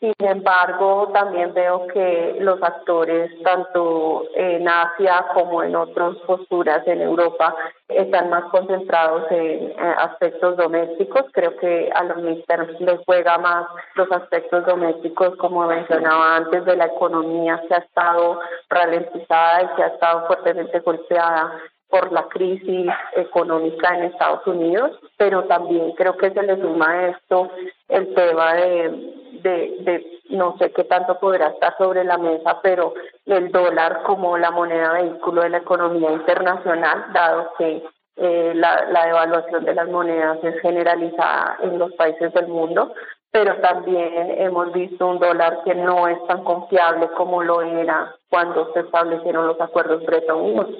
Sin 0.00 0.12
embargo, 0.18 1.08
también 1.14 1.54
veo 1.54 1.86
que 1.86 2.36
los 2.40 2.62
actores, 2.62 3.30
tanto 3.42 4.24
en 4.34 4.68
Asia 4.68 5.26
como 5.32 5.62
en 5.62 5.74
otras 5.76 6.16
posturas 6.26 6.86
en 6.86 7.00
Europa, 7.00 7.54
están 7.88 8.28
más 8.28 8.44
concentrados 8.50 9.24
en 9.30 9.72
aspectos 9.78 10.56
domésticos. 10.56 11.24
Creo 11.32 11.56
que 11.56 11.90
a 11.94 12.04
los 12.04 12.18
ministerios 12.18 12.78
les 12.80 13.00
juega 13.06 13.38
más 13.38 13.66
los 13.94 14.10
aspectos 14.12 14.66
domésticos, 14.66 15.36
como 15.36 15.66
mencionaba 15.66 16.36
antes, 16.36 16.64
de 16.64 16.76
la 16.76 16.86
economía 16.86 17.62
que 17.66 17.74
ha 17.74 17.78
estado 17.78 18.40
ralentizada 18.68 19.62
y 19.62 19.76
que 19.76 19.82
ha 19.84 19.88
estado 19.88 20.26
fuertemente 20.26 20.80
golpeada 20.80 21.60
por 21.88 22.10
la 22.10 22.24
crisis 22.24 22.90
económica 23.14 23.96
en 23.96 24.04
Estados 24.04 24.44
Unidos, 24.48 24.98
pero 25.16 25.44
también 25.44 25.92
creo 25.92 26.16
que 26.16 26.30
se 26.32 26.42
le 26.42 26.56
suma 26.60 26.90
a 26.90 27.08
esto 27.10 27.48
el 27.88 28.12
tema 28.14 28.54
de, 28.54 29.23
de, 29.44 30.20
no 30.30 30.56
sé 30.58 30.72
qué 30.72 30.84
tanto 30.84 31.18
podrá 31.18 31.48
estar 31.48 31.76
sobre 31.76 32.02
la 32.04 32.18
mesa, 32.18 32.60
pero 32.62 32.94
el 33.26 33.52
dólar 33.52 34.02
como 34.02 34.38
la 34.38 34.50
moneda 34.50 34.94
vehículo 34.94 35.42
de 35.42 35.50
la 35.50 35.58
economía 35.58 36.10
internacional, 36.10 37.06
dado 37.12 37.52
que 37.58 37.82
eh, 38.16 38.52
la, 38.54 38.86
la 38.90 39.06
devaluación 39.06 39.64
de 39.64 39.74
las 39.74 39.88
monedas 39.88 40.38
es 40.42 40.60
generalizada 40.60 41.58
en 41.62 41.78
los 41.78 41.92
países 41.94 42.32
del 42.32 42.48
mundo, 42.48 42.92
pero 43.30 43.56
también 43.56 44.34
hemos 44.38 44.72
visto 44.72 45.06
un 45.06 45.18
dólar 45.18 45.62
que 45.64 45.74
no 45.74 46.08
es 46.08 46.24
tan 46.26 46.44
confiable 46.44 47.08
como 47.16 47.42
lo 47.42 47.62
era 47.62 48.14
cuando 48.30 48.72
se 48.72 48.80
establecieron 48.80 49.48
los 49.48 49.60
acuerdos 49.60 50.04
Bretton 50.06 50.56
Woods. 50.56 50.78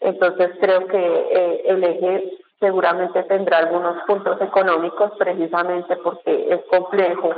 Entonces 0.00 0.50
creo 0.60 0.86
que 0.86 0.96
eh, 0.96 1.62
el 1.66 1.82
eje 1.82 2.38
seguramente 2.60 3.22
tendrá 3.24 3.58
algunos 3.58 4.02
puntos 4.04 4.40
económicos 4.40 5.12
precisamente 5.18 5.96
porque 5.96 6.52
es 6.52 6.60
complejo 6.70 7.34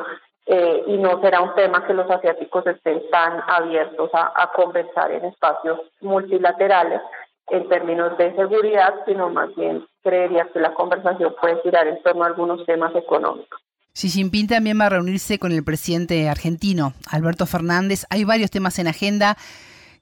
eh, 0.46 0.82
y 0.86 0.96
no 0.96 1.20
será 1.20 1.42
un 1.42 1.54
tema 1.54 1.86
que 1.86 1.94
los 1.94 2.10
asiáticos 2.10 2.66
estén 2.66 3.02
tan 3.10 3.40
abiertos 3.46 4.10
a, 4.12 4.50
conversar 4.54 5.12
en 5.12 5.26
espacios 5.26 5.80
multilaterales 6.00 7.00
en 7.48 7.68
términos 7.68 8.16
de 8.18 8.34
seguridad, 8.34 8.94
sino 9.06 9.28
más 9.28 9.54
bien 9.54 9.84
creería 10.02 10.48
que 10.52 10.60
la 10.60 10.72
conversación 10.74 11.34
puede 11.40 11.60
girar 11.62 11.86
en 11.86 12.02
torno 12.02 12.24
a 12.24 12.28
algunos 12.28 12.64
temas 12.64 12.94
económicos. 12.94 13.60
Xi 13.92 14.08
Jinping 14.08 14.46
también 14.46 14.78
va 14.80 14.86
a 14.86 14.90
reunirse 14.90 15.38
con 15.38 15.52
el 15.52 15.64
presidente 15.64 16.28
argentino, 16.28 16.92
Alberto 17.10 17.44
Fernández. 17.44 18.06
Hay 18.08 18.24
varios 18.24 18.50
temas 18.50 18.78
en 18.78 18.86
agenda. 18.86 19.36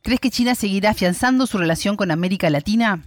¿Crees 0.03 0.21
que 0.21 0.31
China 0.31 0.55
seguirá 0.55 0.91
afianzando 0.91 1.47
su 1.47 1.59
relación 1.59 1.97
con 1.97 2.11
América 2.11 2.51
Latina? 2.51 3.01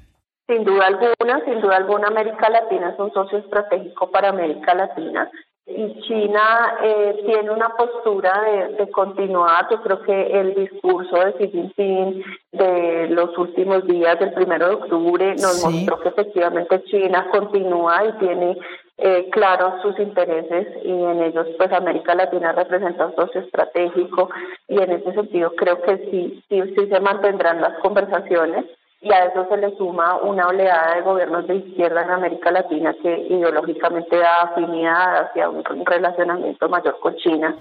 Sin 0.48 0.64
duda 0.64 0.88
alguna, 0.88 1.46
sin 1.46 1.62
duda 1.62 1.78
alguna, 1.78 2.08
América 2.08 2.50
Latina 2.50 2.90
es 2.90 3.00
un 3.00 3.14
socio 3.14 3.38
estratégico 3.38 4.12
para 4.12 4.30
América 4.30 4.74
Latina 4.74 5.30
y 5.76 6.02
China 6.02 6.78
eh, 6.84 7.24
tiene 7.26 7.52
una 7.52 7.70
postura 7.70 8.42
de, 8.42 8.76
de, 8.76 8.92
continuar. 8.92 9.68
Yo 9.70 9.82
creo 9.82 10.02
que 10.02 10.40
el 10.40 10.56
discurso 10.56 11.16
de 11.16 11.34
Xi 11.34 11.48
Jinping 11.50 12.24
de 12.52 13.08
los 13.10 13.38
últimos 13.38 13.86
días 13.88 14.20
del 14.20 14.34
primero 14.34 14.68
de 14.68 14.76
octubre 14.76 15.36
nos 15.36 15.64
mostró 15.64 16.00
que 16.00 16.10
efectivamente 16.10 16.84
China 16.84 17.28
continúa 17.32 18.06
y 18.06 18.12
tiene 18.20 18.58
eh, 19.04 19.30
claros 19.32 19.82
sus 19.82 19.98
intereses 20.00 20.68
y 20.84 20.92
en 20.92 21.24
ellos 21.24 21.48
pues 21.58 21.72
América 21.72 22.14
Latina 22.14 22.52
representa 22.52 23.08
un 23.08 23.16
socio 23.16 23.42
estratégico 23.42 24.30
y 24.68 24.80
en 24.80 24.92
ese 24.92 25.14
sentido 25.14 25.56
creo 25.56 25.82
que 25.82 25.98
sí, 26.12 26.44
sí, 26.48 26.62
sí 26.78 26.88
se 26.88 27.00
mantendrán 27.00 27.62
las 27.62 27.80
conversaciones 27.80 28.66
y 29.02 29.12
a 29.12 29.26
eso 29.26 29.48
se 29.50 29.58
le 29.58 29.76
suma 29.78 30.18
una 30.18 30.48
oleada 30.48 30.96
de 30.96 31.02
gobiernos 31.02 31.48
de 31.48 31.56
izquierda 31.56 32.04
en 32.04 32.12
América 32.12 32.52
Latina 32.52 32.94
que 33.02 33.28
ideológicamente 33.30 34.16
da 34.16 34.44
afinidad 34.44 35.26
hacia 35.26 35.50
un 35.50 35.64
relacionamiento 35.86 36.70
mayor 36.70 37.00
con 37.00 37.16
China. 37.16 37.56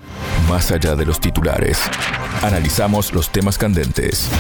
Más 0.51 0.71
allá 0.71 0.95
de 0.95 1.07
los 1.07 1.19
titulares, 1.19 1.91
analizamos 2.45 3.15
los 3.15 3.31
temas 3.31 3.57
candentes. 3.57 4.31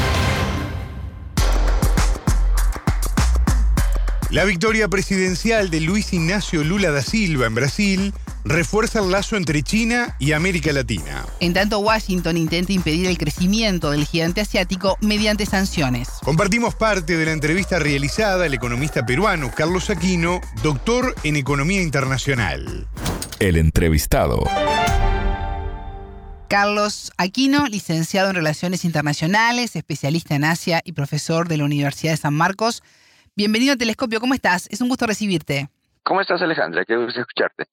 La 4.30 4.44
victoria 4.44 4.86
presidencial 4.88 5.70
de 5.70 5.80
Luis 5.80 6.12
Ignacio 6.12 6.62
Lula 6.62 6.90
da 6.90 7.00
Silva 7.00 7.46
en 7.46 7.54
Brasil 7.54 8.12
refuerza 8.44 9.00
el 9.00 9.10
lazo 9.10 9.36
entre 9.36 9.62
China 9.62 10.16
y 10.18 10.32
América 10.32 10.72
Latina. 10.72 11.26
En 11.40 11.52
tanto, 11.52 11.78
Washington 11.78 12.36
intenta 12.36 12.72
impedir 12.72 13.06
el 13.06 13.18
crecimiento 13.18 13.90
del 13.90 14.04
gigante 14.06 14.40
asiático 14.40 14.96
mediante 15.00 15.46
sanciones. 15.46 16.08
Compartimos 16.22 16.74
parte 16.74 17.16
de 17.16 17.26
la 17.26 17.32
entrevista 17.32 17.78
realizada 17.78 18.44
al 18.44 18.54
economista 18.54 19.04
peruano 19.04 19.50
Carlos 19.54 19.90
Aquino, 19.90 20.40
doctor 20.62 21.14
en 21.24 21.36
Economía 21.36 21.82
Internacional. 21.82 22.86
El 23.38 23.56
entrevistado. 23.56 24.44
Carlos 26.48 27.12
Aquino, 27.16 27.66
licenciado 27.68 28.30
en 28.30 28.34
Relaciones 28.34 28.84
Internacionales, 28.84 29.76
especialista 29.76 30.34
en 30.34 30.44
Asia 30.44 30.80
y 30.84 30.92
profesor 30.92 31.46
de 31.46 31.56
la 31.56 31.64
Universidad 31.64 32.12
de 32.12 32.16
San 32.16 32.34
Marcos. 32.34 32.82
Bienvenido 33.36 33.74
a 33.74 33.76
Telescopio, 33.76 34.18
¿cómo 34.20 34.34
estás? 34.34 34.66
Es 34.70 34.80
un 34.80 34.88
gusto 34.88 35.06
recibirte. 35.06 35.70
¿Cómo 36.02 36.20
estás, 36.20 36.42
Alejandra? 36.42 36.84
Qué 36.84 36.96
gusto 36.96 37.20
escucharte. 37.20 37.66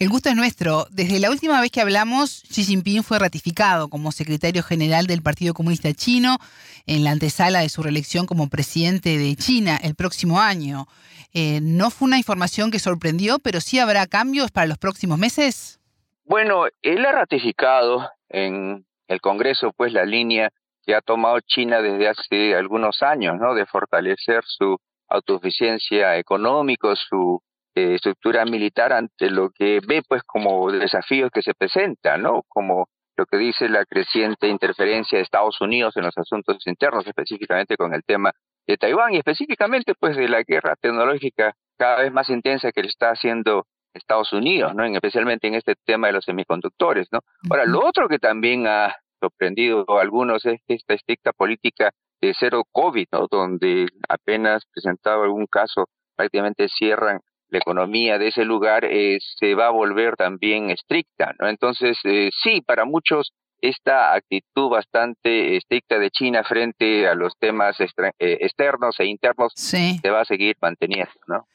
El 0.00 0.08
gusto 0.08 0.30
es 0.30 0.34
nuestro. 0.34 0.86
Desde 0.90 1.20
la 1.20 1.28
última 1.28 1.60
vez 1.60 1.70
que 1.70 1.82
hablamos, 1.82 2.42
Xi 2.48 2.64
Jinping 2.64 3.02
fue 3.02 3.18
ratificado 3.18 3.90
como 3.90 4.12
secretario 4.12 4.62
general 4.62 5.06
del 5.06 5.20
Partido 5.20 5.52
Comunista 5.52 5.92
Chino 5.92 6.38
en 6.86 7.04
la 7.04 7.10
antesala 7.10 7.60
de 7.60 7.68
su 7.68 7.82
reelección 7.82 8.24
como 8.24 8.48
presidente 8.48 9.18
de 9.18 9.36
China 9.36 9.78
el 9.84 9.94
próximo 9.94 10.40
año. 10.40 10.86
Eh, 11.34 11.60
¿No 11.60 11.90
fue 11.90 12.06
una 12.06 12.16
información 12.16 12.70
que 12.70 12.78
sorprendió, 12.78 13.40
pero 13.40 13.60
sí 13.60 13.78
habrá 13.78 14.06
cambios 14.06 14.50
para 14.50 14.66
los 14.66 14.78
próximos 14.78 15.18
meses? 15.18 15.78
Bueno, 16.24 16.64
él 16.80 17.04
ha 17.04 17.12
ratificado 17.12 18.08
en 18.30 18.86
el 19.06 19.20
Congreso 19.20 19.74
pues 19.76 19.92
la 19.92 20.06
línea 20.06 20.48
que 20.82 20.94
ha 20.94 21.02
tomado 21.02 21.40
China 21.40 21.82
desde 21.82 22.08
hace 22.08 22.54
algunos 22.54 23.02
años, 23.02 23.36
¿no? 23.38 23.52
De 23.52 23.66
fortalecer 23.66 24.44
su 24.46 24.78
autosuficiencia 25.10 26.16
económica, 26.16 26.88
su 26.96 27.42
eh, 27.74 27.94
estructura 27.94 28.44
militar 28.44 28.92
ante 28.92 29.30
lo 29.30 29.50
que 29.50 29.80
ve 29.86 30.02
pues 30.06 30.22
como 30.24 30.70
desafíos 30.70 31.30
que 31.32 31.42
se 31.42 31.54
presentan, 31.54 32.22
¿no? 32.22 32.42
Como 32.48 32.88
lo 33.16 33.26
que 33.26 33.36
dice 33.36 33.68
la 33.68 33.84
creciente 33.84 34.48
interferencia 34.48 35.18
de 35.18 35.22
Estados 35.22 35.60
Unidos 35.60 35.96
en 35.96 36.04
los 36.04 36.16
asuntos 36.16 36.66
internos, 36.66 37.06
específicamente 37.06 37.76
con 37.76 37.94
el 37.94 38.02
tema 38.04 38.32
de 38.66 38.76
Taiwán 38.76 39.14
y 39.14 39.18
específicamente 39.18 39.94
pues 39.98 40.16
de 40.16 40.28
la 40.28 40.42
guerra 40.42 40.74
tecnológica 40.80 41.54
cada 41.76 42.02
vez 42.02 42.12
más 42.12 42.30
intensa 42.30 42.72
que 42.72 42.82
le 42.82 42.88
está 42.88 43.10
haciendo 43.10 43.66
Estados 43.92 44.32
Unidos, 44.32 44.74
¿no? 44.74 44.84
especialmente 44.84 45.48
en 45.48 45.54
este 45.54 45.74
tema 45.84 46.06
de 46.06 46.14
los 46.14 46.24
semiconductores, 46.24 47.08
¿no? 47.12 47.20
Ahora, 47.50 47.64
lo 47.66 47.84
otro 47.84 48.08
que 48.08 48.18
también 48.18 48.66
ha 48.66 48.94
sorprendido 49.20 49.84
a 49.88 50.00
algunos 50.00 50.44
es 50.46 50.60
esta 50.66 50.94
estricta 50.94 51.32
política 51.32 51.90
de 52.20 52.34
cero 52.38 52.62
COVID, 52.70 53.06
¿no? 53.12 53.26
donde 53.30 53.86
apenas 54.08 54.64
presentado 54.72 55.22
algún 55.22 55.46
caso 55.46 55.86
prácticamente 56.16 56.68
cierran 56.68 57.20
la 57.50 57.58
economía 57.58 58.18
de 58.18 58.28
ese 58.28 58.44
lugar, 58.44 58.84
eh, 58.84 59.18
se 59.38 59.54
va 59.54 59.66
a 59.66 59.70
volver 59.70 60.16
también 60.16 60.70
estricta. 60.70 61.34
¿no? 61.38 61.48
Entonces, 61.48 61.98
eh, 62.04 62.30
sí, 62.42 62.60
para 62.60 62.84
muchos 62.84 63.32
esta 63.60 64.14
actitud 64.14 64.70
bastante 64.70 65.56
estricta 65.56 65.98
de 65.98 66.10
China 66.10 66.42
frente 66.44 67.06
a 67.06 67.14
los 67.14 67.34
temas 67.38 67.76
eh, 67.80 67.90
externos 68.18 68.98
e 68.98 69.04
internos 69.04 69.52
se 69.54 70.10
va 70.10 70.22
a 70.22 70.24
seguir 70.24 70.56
manteniendo. 70.62 71.12
¿no? 71.28 71.46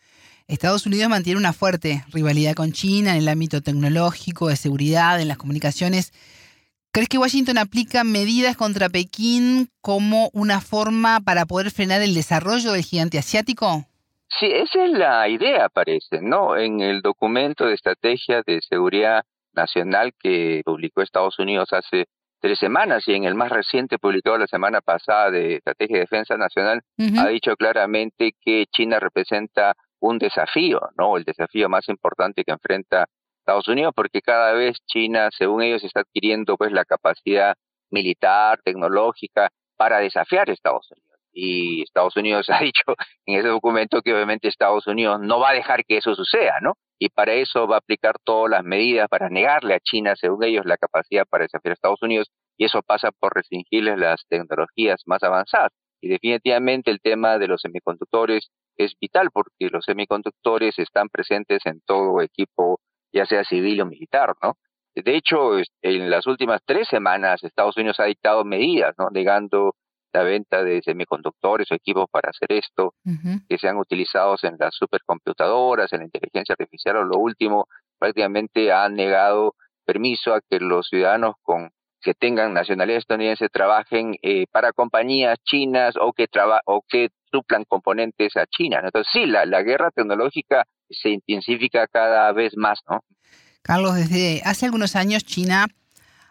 Estados 0.48 0.86
Unidos 0.86 1.10
mantiene 1.10 1.40
una 1.40 1.54
fuerte 1.54 2.06
rivalidad 2.12 2.54
con 2.54 2.72
China 2.72 3.12
en 3.12 3.18
el 3.18 3.28
ámbito 3.28 3.62
tecnológico, 3.62 4.50
de 4.50 4.56
seguridad, 4.56 5.20
en 5.20 5.28
las 5.28 5.38
comunicaciones. 5.38 6.14
¿Crees 6.92 7.10
que 7.10 7.18
Washington 7.18 7.58
aplica 7.58 8.04
medidas 8.04 8.56
contra 8.56 8.90
Pekín 8.90 9.70
como 9.82 10.30
una 10.34 10.62
forma 10.62 11.20
para 11.20 11.46
poder 11.46 11.72
frenar 11.72 12.02
el 12.02 12.14
desarrollo 12.14 12.72
del 12.72 12.84
gigante 12.84 13.18
asiático? 13.18 13.86
Sí, 14.40 14.48
esa 14.52 14.84
es 14.86 14.92
la 14.92 15.30
idea, 15.30 15.70
parece, 15.70 16.20
¿no? 16.22 16.58
En 16.58 16.82
el 16.82 17.02
documento 17.02 17.66
de 17.66 17.74
estrategia 17.74 18.42
de 18.46 18.60
seguridad 18.62 19.24
nacional 19.54 20.12
que 20.20 20.62
publicó 20.66 21.02
Estados 21.02 21.40
Unidos 21.40 21.70
hace 21.72 22.08
tres 22.42 22.60
semanas 22.60 23.08
y 23.08 23.14
en 23.14 23.24
el 23.24 23.34
más 23.34 23.50
reciente 23.50 23.98
publicado 23.98 24.38
la 24.38 24.48
semana 24.48 24.82
pasada 24.82 25.32
de 25.32 25.56
Estrategia 25.56 25.96
de 25.96 26.02
Defensa 26.02 26.36
Nacional, 26.38 26.82
ha 27.18 27.28
dicho 27.30 27.56
claramente 27.56 28.34
que 28.42 28.66
China 28.72 29.00
representa 29.00 29.74
un 30.00 30.20
desafío, 30.20 30.82
¿no? 30.98 31.16
El 31.16 31.24
desafío 31.24 31.70
más 31.70 31.88
importante 31.88 32.44
que 32.44 32.52
enfrenta 32.52 33.08
Estados 33.40 33.68
Unidos, 33.68 33.94
porque 33.96 34.22
cada 34.22 34.52
vez 34.54 34.78
China, 34.86 35.30
según 35.32 35.64
ellos, 35.64 35.84
está 35.84 36.02
adquiriendo 36.02 36.58
pues 36.58 36.72
la 36.72 36.84
capacidad 36.84 37.56
militar, 37.90 38.60
tecnológica, 38.64 39.50
para 39.78 40.00
desafiar 40.00 40.50
a 40.50 40.54
Estados 40.54 40.92
Unidos. 40.92 41.15
Y 41.38 41.84
Estados 41.84 42.16
Unidos 42.16 42.48
ha 42.50 42.60
dicho 42.60 42.96
en 43.26 43.40
ese 43.40 43.50
documento 43.50 44.02
que 44.02 44.14
obviamente 44.14 44.48
Estados 44.48 44.88
Unidos 44.88 45.20
no 45.20 45.40
va 45.40 45.50
a 45.50 45.54
dejar 45.54 45.84
que 45.86 45.98
eso 45.98 46.16
suceda, 46.16 46.60
¿no? 46.62 46.78
Y 46.98 47.10
para 47.10 47.34
eso 47.34 47.68
va 47.68 47.76
a 47.76 47.80
aplicar 47.80 48.16
todas 48.24 48.50
las 48.50 48.64
medidas 48.64 49.10
para 49.10 49.30
negarle 49.30 49.76
a 49.76 49.80
China, 49.82 50.16
según 50.16 50.46
ellos, 50.46 50.66
la 50.66 50.78
capacidad 50.78 51.26
para 51.30 51.44
desafiar 51.44 51.72
a 51.72 51.74
Estados 51.74 52.02
Unidos. 52.02 52.32
Y 52.58 52.66
eso 52.66 52.82
pasa 52.82 53.12
por 53.12 53.36
restringirles 53.36 54.00
las 54.00 54.26
tecnologías 54.30 55.02
más 55.06 55.22
avanzadas. 55.24 55.74
Y 56.02 56.08
definitivamente 56.08 56.92
el 56.92 57.02
tema 57.02 57.38
de 57.38 57.50
los 57.50 57.62
semiconductores 57.62 58.50
es 58.78 58.94
vital 59.00 59.30
porque 59.34 59.70
los 59.70 59.84
semiconductores 59.84 60.80
están 60.80 61.10
presentes 61.10 61.66
en 61.66 61.82
todo 61.86 62.22
equipo 62.22 62.80
ya 63.16 63.26
sea 63.26 63.44
civil 63.46 63.82
o 63.82 63.86
militar, 63.86 64.34
¿no? 64.44 64.58
De 64.94 65.16
hecho, 65.16 65.58
en 65.82 66.10
las 66.10 66.28
últimas 66.28 66.62
tres 66.66 66.88
semanas 66.88 67.44
Estados 67.44 67.76
Unidos 67.78 68.00
ha 68.00 68.06
dictado 68.06 68.46
medidas, 68.46 68.94
¿no? 68.98 69.10
negando 69.10 69.76
la 70.16 70.24
venta 70.24 70.64
de 70.64 70.82
semiconductores 70.82 71.70
o 71.72 71.76
equipos 71.76 72.06
para 72.10 72.30
hacer 72.30 72.52
esto, 72.54 72.94
que 73.50 73.58
sean 73.58 73.78
utilizados 73.78 74.44
en 74.46 74.56
las 74.58 74.74
supercomputadoras, 74.74 75.92
en 75.92 76.00
la 76.00 76.06
inteligencia 76.06 76.54
artificial 76.58 76.96
o 76.98 77.04
lo 77.04 77.18
último, 77.18 77.68
prácticamente 78.00 78.72
han 78.72 78.96
negado 78.96 79.56
permiso 79.86 80.34
a 80.34 80.40
que 80.42 80.60
los 80.60 80.88
ciudadanos 80.88 81.36
con 81.42 81.70
que 82.02 82.14
tengan 82.14 82.54
nacionalidad 82.54 83.00
estadounidense 83.00 83.50
trabajen 83.50 84.16
eh, 84.22 84.46
para 84.52 84.72
compañías 84.72 85.38
chinas 85.44 85.96
o 86.00 86.14
que 86.14 86.28
traba 86.28 86.62
o 86.66 86.84
que 86.88 87.10
suplan 87.32 87.66
componentes 87.68 88.38
a 88.38 88.46
China. 88.46 88.80
Entonces 88.84 89.12
sí, 89.12 89.26
la, 89.26 89.46
la 89.46 89.64
guerra 89.64 89.90
tecnológica 89.92 90.66
se 90.90 91.10
intensifica 91.10 91.88
cada 91.88 92.32
vez 92.32 92.56
más, 92.56 92.80
¿no? 92.90 93.04
Carlos, 93.64 93.96
desde 93.96 94.44
hace 94.46 94.68
algunos 94.68 94.96
años 94.96 95.26
China 95.26 95.66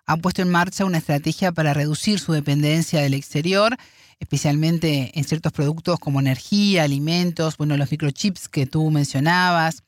ha 0.06 0.16
puesto 0.16 0.42
en 0.42 0.50
marcha 0.50 0.84
una 0.84 0.98
estrategia 0.98 1.52
para 1.52 1.74
reducir 1.74 2.18
su 2.18 2.32
dependencia 2.32 3.00
del 3.00 3.14
exterior, 3.14 3.76
especialmente 4.20 5.12
en 5.14 5.24
ciertos 5.24 5.52
productos 5.52 5.98
como 5.98 6.20
energía, 6.20 6.84
alimentos, 6.84 7.56
bueno, 7.56 7.76
los 7.76 7.90
microchips 7.90 8.48
que 8.48 8.66
tú 8.66 8.90
mencionabas. 8.90 9.82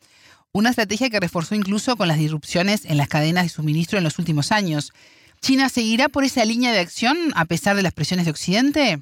Una 0.53 0.71
estrategia 0.71 1.11
que 1.11 1.21
reforzó 1.21 1.55
incluso 1.55 1.97
con 1.97 2.09
las 2.09 2.19
disrupciones 2.19 2.87
en 2.87 2.97
las 2.97 3.09
cadenas 3.09 3.45
de 3.45 3.51
suministro 3.51 3.99
en 3.99 4.05
los 4.05 4.19
últimos 4.19 4.53
años. 4.53 4.93
¿China 5.41 5.69
seguirá 5.69 6.09
por 6.09 6.25
esa 6.25 6.45
línea 6.45 6.73
de 6.73 6.81
acción 6.81 7.17
a 7.35 7.45
pesar 7.45 7.77
de 7.77 7.83
las 7.83 7.93
presiones 7.93 8.25
de 8.25 8.31
Occidente? 8.31 8.99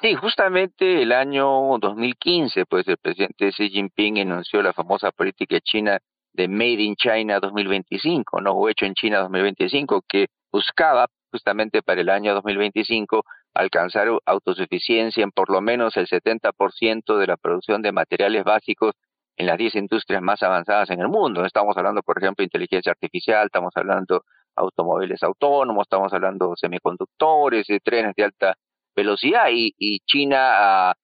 Sí, 0.00 0.14
justamente 0.14 1.02
el 1.02 1.12
año 1.12 1.78
2015, 1.78 2.64
pues 2.66 2.88
el 2.88 2.96
presidente 2.96 3.52
Xi 3.52 3.68
Jinping 3.68 4.18
anunció 4.18 4.60
la 4.62 4.72
famosa 4.72 5.12
política 5.12 5.60
china 5.60 5.98
de 6.32 6.48
Made 6.48 6.82
in 6.82 6.96
China 6.96 7.38
2025, 7.38 8.40
¿no? 8.40 8.52
O 8.52 8.68
hecho 8.68 8.86
en 8.86 8.94
China 8.94 9.20
2025, 9.20 10.02
que 10.08 10.26
buscaba 10.54 11.08
justamente 11.32 11.82
para 11.82 12.00
el 12.00 12.08
año 12.08 12.32
2025 12.32 13.24
alcanzar 13.54 14.06
autosuficiencia 14.24 15.24
en 15.24 15.32
por 15.32 15.50
lo 15.50 15.60
menos 15.60 15.96
el 15.96 16.06
70% 16.06 17.18
de 17.18 17.26
la 17.26 17.36
producción 17.36 17.82
de 17.82 17.90
materiales 17.90 18.44
básicos 18.44 18.94
en 19.36 19.46
las 19.46 19.58
10 19.58 19.74
industrias 19.74 20.22
más 20.22 20.44
avanzadas 20.44 20.90
en 20.90 21.00
el 21.00 21.08
mundo. 21.08 21.44
Estamos 21.44 21.76
hablando, 21.76 22.02
por 22.02 22.18
ejemplo, 22.18 22.42
de 22.42 22.44
inteligencia 22.44 22.92
artificial, 22.92 23.46
estamos 23.46 23.72
hablando 23.74 24.22
automóviles 24.54 25.24
autónomos, 25.24 25.86
estamos 25.86 26.12
hablando 26.12 26.50
de 26.50 26.56
semiconductores, 26.56 27.66
de 27.66 27.80
trenes 27.80 28.14
de 28.14 28.22
alta 28.22 28.54
velocidad 28.94 29.46
y, 29.50 29.74
y 29.76 29.98
China, 30.06 30.90
ah, 30.90 30.94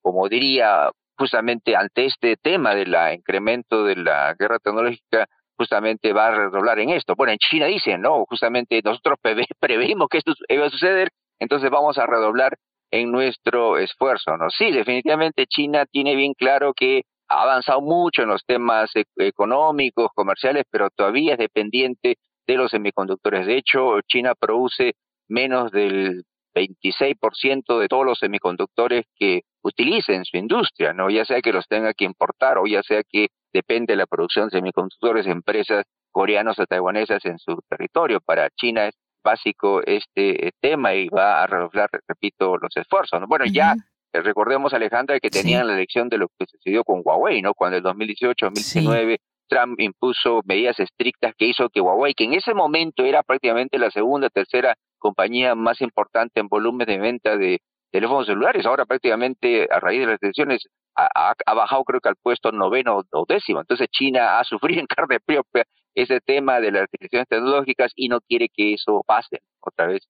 como 0.00 0.28
diría 0.28 0.88
justamente 1.18 1.74
ante 1.74 2.06
este 2.06 2.36
tema 2.36 2.76
del 2.76 2.94
incremento 3.12 3.82
de 3.82 3.96
la 3.96 4.36
guerra 4.38 4.60
tecnológica, 4.60 5.26
justamente 5.60 6.14
va 6.14 6.28
a 6.28 6.34
redoblar 6.34 6.78
en 6.78 6.88
esto. 6.88 7.14
Bueno, 7.14 7.34
en 7.34 7.38
China 7.38 7.66
dicen, 7.66 8.00
no, 8.00 8.24
justamente 8.24 8.80
nosotros 8.82 9.18
preveímos 9.60 10.08
que 10.08 10.16
esto 10.16 10.32
iba 10.48 10.64
a 10.64 10.70
suceder, 10.70 11.10
entonces 11.38 11.70
vamos 11.70 11.98
a 11.98 12.06
redoblar 12.06 12.56
en 12.90 13.12
nuestro 13.12 13.76
esfuerzo, 13.76 14.38
¿no? 14.38 14.48
Sí, 14.48 14.72
definitivamente 14.72 15.46
China 15.46 15.84
tiene 15.84 16.16
bien 16.16 16.32
claro 16.32 16.72
que 16.72 17.02
ha 17.28 17.42
avanzado 17.42 17.82
mucho 17.82 18.22
en 18.22 18.30
los 18.30 18.42
temas 18.46 18.90
e-, 18.96 19.04
económicos, 19.18 20.08
comerciales, 20.14 20.64
pero 20.70 20.88
todavía 20.88 21.34
es 21.34 21.38
dependiente 21.38 22.16
de 22.46 22.56
los 22.56 22.70
semiconductores. 22.70 23.46
De 23.46 23.58
hecho, 23.58 24.00
China 24.08 24.34
produce 24.34 24.94
menos 25.28 25.70
del 25.72 26.24
26% 26.54 27.78
de 27.78 27.88
todos 27.88 28.04
los 28.04 28.18
semiconductores 28.18 29.04
que 29.14 29.42
utilice 29.62 30.14
en 30.14 30.24
su 30.24 30.36
industria, 30.36 30.92
¿no? 30.92 31.10
Ya 31.10 31.24
sea 31.24 31.40
que 31.40 31.52
los 31.52 31.66
tenga 31.66 31.92
que 31.94 32.04
importar 32.04 32.58
o 32.58 32.66
ya 32.66 32.82
sea 32.82 33.02
que 33.08 33.28
depende 33.52 33.92
de 33.92 33.98
la 33.98 34.06
producción 34.06 34.48
de 34.48 34.58
semiconductores 34.58 35.26
de 35.26 35.32
empresas 35.32 35.84
coreanas 36.10 36.58
o 36.58 36.66
taiwanesas 36.66 37.24
en 37.24 37.38
su 37.38 37.58
territorio. 37.68 38.20
Para 38.20 38.48
China 38.50 38.86
es 38.86 38.94
básico 39.22 39.82
este 39.84 40.48
eh, 40.48 40.52
tema 40.60 40.94
y 40.94 41.08
va 41.08 41.42
a 41.42 41.46
redoblar, 41.46 41.88
repito, 42.08 42.56
los 42.56 42.76
esfuerzos. 42.76 43.20
¿no? 43.20 43.26
Bueno, 43.26 43.44
ya 43.46 43.74
recordemos, 44.12 44.72
Alejandra, 44.74 45.20
que 45.20 45.30
tenían 45.30 45.66
la 45.66 45.74
elección 45.74 46.08
de 46.08 46.18
lo 46.18 46.28
que 46.38 46.46
sucedió 46.46 46.84
con 46.84 47.02
Huawei, 47.04 47.42
¿no? 47.42 47.54
Cuando 47.54 47.76
en 47.76 47.82
2018, 47.82 48.46
2019, 48.46 49.18
Trump 49.48 49.80
impuso 49.80 50.40
medidas 50.44 50.78
estrictas 50.80 51.34
que 51.36 51.46
hizo 51.46 51.68
que 51.68 51.80
Huawei, 51.80 52.14
que 52.14 52.24
en 52.24 52.34
ese 52.34 52.54
momento 52.54 53.04
era 53.04 53.22
prácticamente 53.22 53.78
la 53.78 53.90
segunda, 53.90 54.28
tercera 54.30 54.74
compañía 55.00 55.56
más 55.56 55.80
importante 55.80 56.38
en 56.38 56.46
volumen 56.46 56.86
de 56.86 56.98
venta 56.98 57.36
de 57.36 57.60
teléfonos 57.90 58.26
celulares, 58.26 58.64
ahora 58.66 58.86
prácticamente 58.86 59.66
a 59.68 59.80
raíz 59.80 60.00
de 60.00 60.06
las 60.06 60.20
decisiones 60.20 60.68
ha, 60.94 61.54
bajado 61.54 61.82
creo 61.84 62.00
que 62.00 62.08
al 62.08 62.16
puesto 62.16 62.52
noveno 62.52 63.02
o 63.10 63.24
décimo. 63.26 63.60
Entonces 63.60 63.88
China 63.90 64.38
ha 64.38 64.44
sufrido 64.44 64.80
en 64.80 64.86
carne 64.96 65.18
propia 65.20 65.64
ese 65.94 66.20
tema 66.20 66.60
de 66.60 66.70
las 66.70 66.82
restricciones 66.82 67.26
tecnológicas 67.28 67.92
y 67.96 68.08
no 68.08 68.20
quiere 68.20 68.48
que 68.48 68.74
eso 68.74 69.02
pase 69.06 69.40
otra 69.60 69.86
vez. 69.86 70.06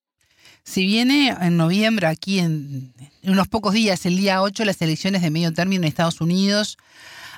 Si 0.63 0.85
viene 0.85 1.35
en 1.41 1.57
noviembre, 1.57 2.07
aquí 2.07 2.39
en, 2.39 2.93
en 3.23 3.31
unos 3.31 3.49
pocos 3.49 3.73
días, 3.73 4.05
el 4.05 4.17
día 4.17 4.43
8, 4.43 4.65
las 4.65 4.81
elecciones 4.83 5.23
de 5.23 5.31
medio 5.31 5.53
término 5.53 5.83
en 5.83 5.89
Estados 5.89 6.21
Unidos, 6.21 6.77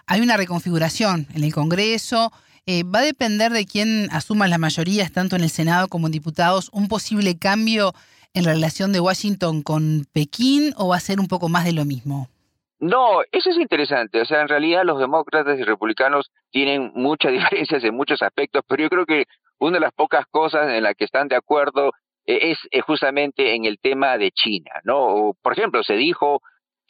hay 0.06 0.20
una 0.20 0.36
reconfiguración 0.36 1.26
en 1.34 1.44
el 1.44 1.52
Congreso. 1.52 2.32
Eh, 2.66 2.84
¿Va 2.84 3.00
a 3.00 3.04
depender 3.04 3.50
de 3.50 3.66
quién 3.66 4.08
asuma 4.12 4.46
las 4.46 4.60
mayorías, 4.60 5.12
tanto 5.12 5.34
en 5.34 5.42
el 5.42 5.50
Senado 5.50 5.88
como 5.88 6.06
en 6.06 6.12
diputados, 6.12 6.70
un 6.72 6.86
posible 6.86 7.36
cambio 7.36 7.92
en 8.34 8.44
la 8.44 8.52
relación 8.52 8.92
de 8.92 9.00
Washington 9.00 9.62
con 9.62 10.06
Pekín 10.12 10.72
o 10.76 10.88
va 10.88 10.96
a 10.96 11.00
ser 11.00 11.18
un 11.18 11.26
poco 11.26 11.48
más 11.48 11.64
de 11.64 11.72
lo 11.72 11.84
mismo? 11.84 12.28
No, 12.78 13.22
eso 13.32 13.50
es 13.50 13.56
interesante. 13.56 14.20
O 14.20 14.24
sea, 14.24 14.42
en 14.42 14.48
realidad 14.48 14.84
los 14.84 15.00
demócratas 15.00 15.58
y 15.58 15.62
republicanos 15.64 16.30
tienen 16.50 16.92
muchas 16.94 17.32
diferencias 17.32 17.82
en 17.82 17.96
muchos 17.96 18.22
aspectos, 18.22 18.62
pero 18.68 18.84
yo 18.84 18.88
creo 18.88 19.06
que 19.06 19.24
una 19.58 19.74
de 19.74 19.80
las 19.80 19.92
pocas 19.92 20.24
cosas 20.30 20.68
en 20.68 20.84
las 20.84 20.94
que 20.94 21.04
están 21.04 21.28
de 21.28 21.36
acuerdo 21.36 21.92
eh, 22.26 22.52
es, 22.52 22.58
es 22.70 22.84
justamente 22.84 23.54
en 23.54 23.64
el 23.64 23.78
tema 23.80 24.18
de 24.18 24.30
China, 24.30 24.70
¿no? 24.84 25.36
Por 25.42 25.52
ejemplo, 25.52 25.82
se 25.82 25.94
dijo 25.94 26.42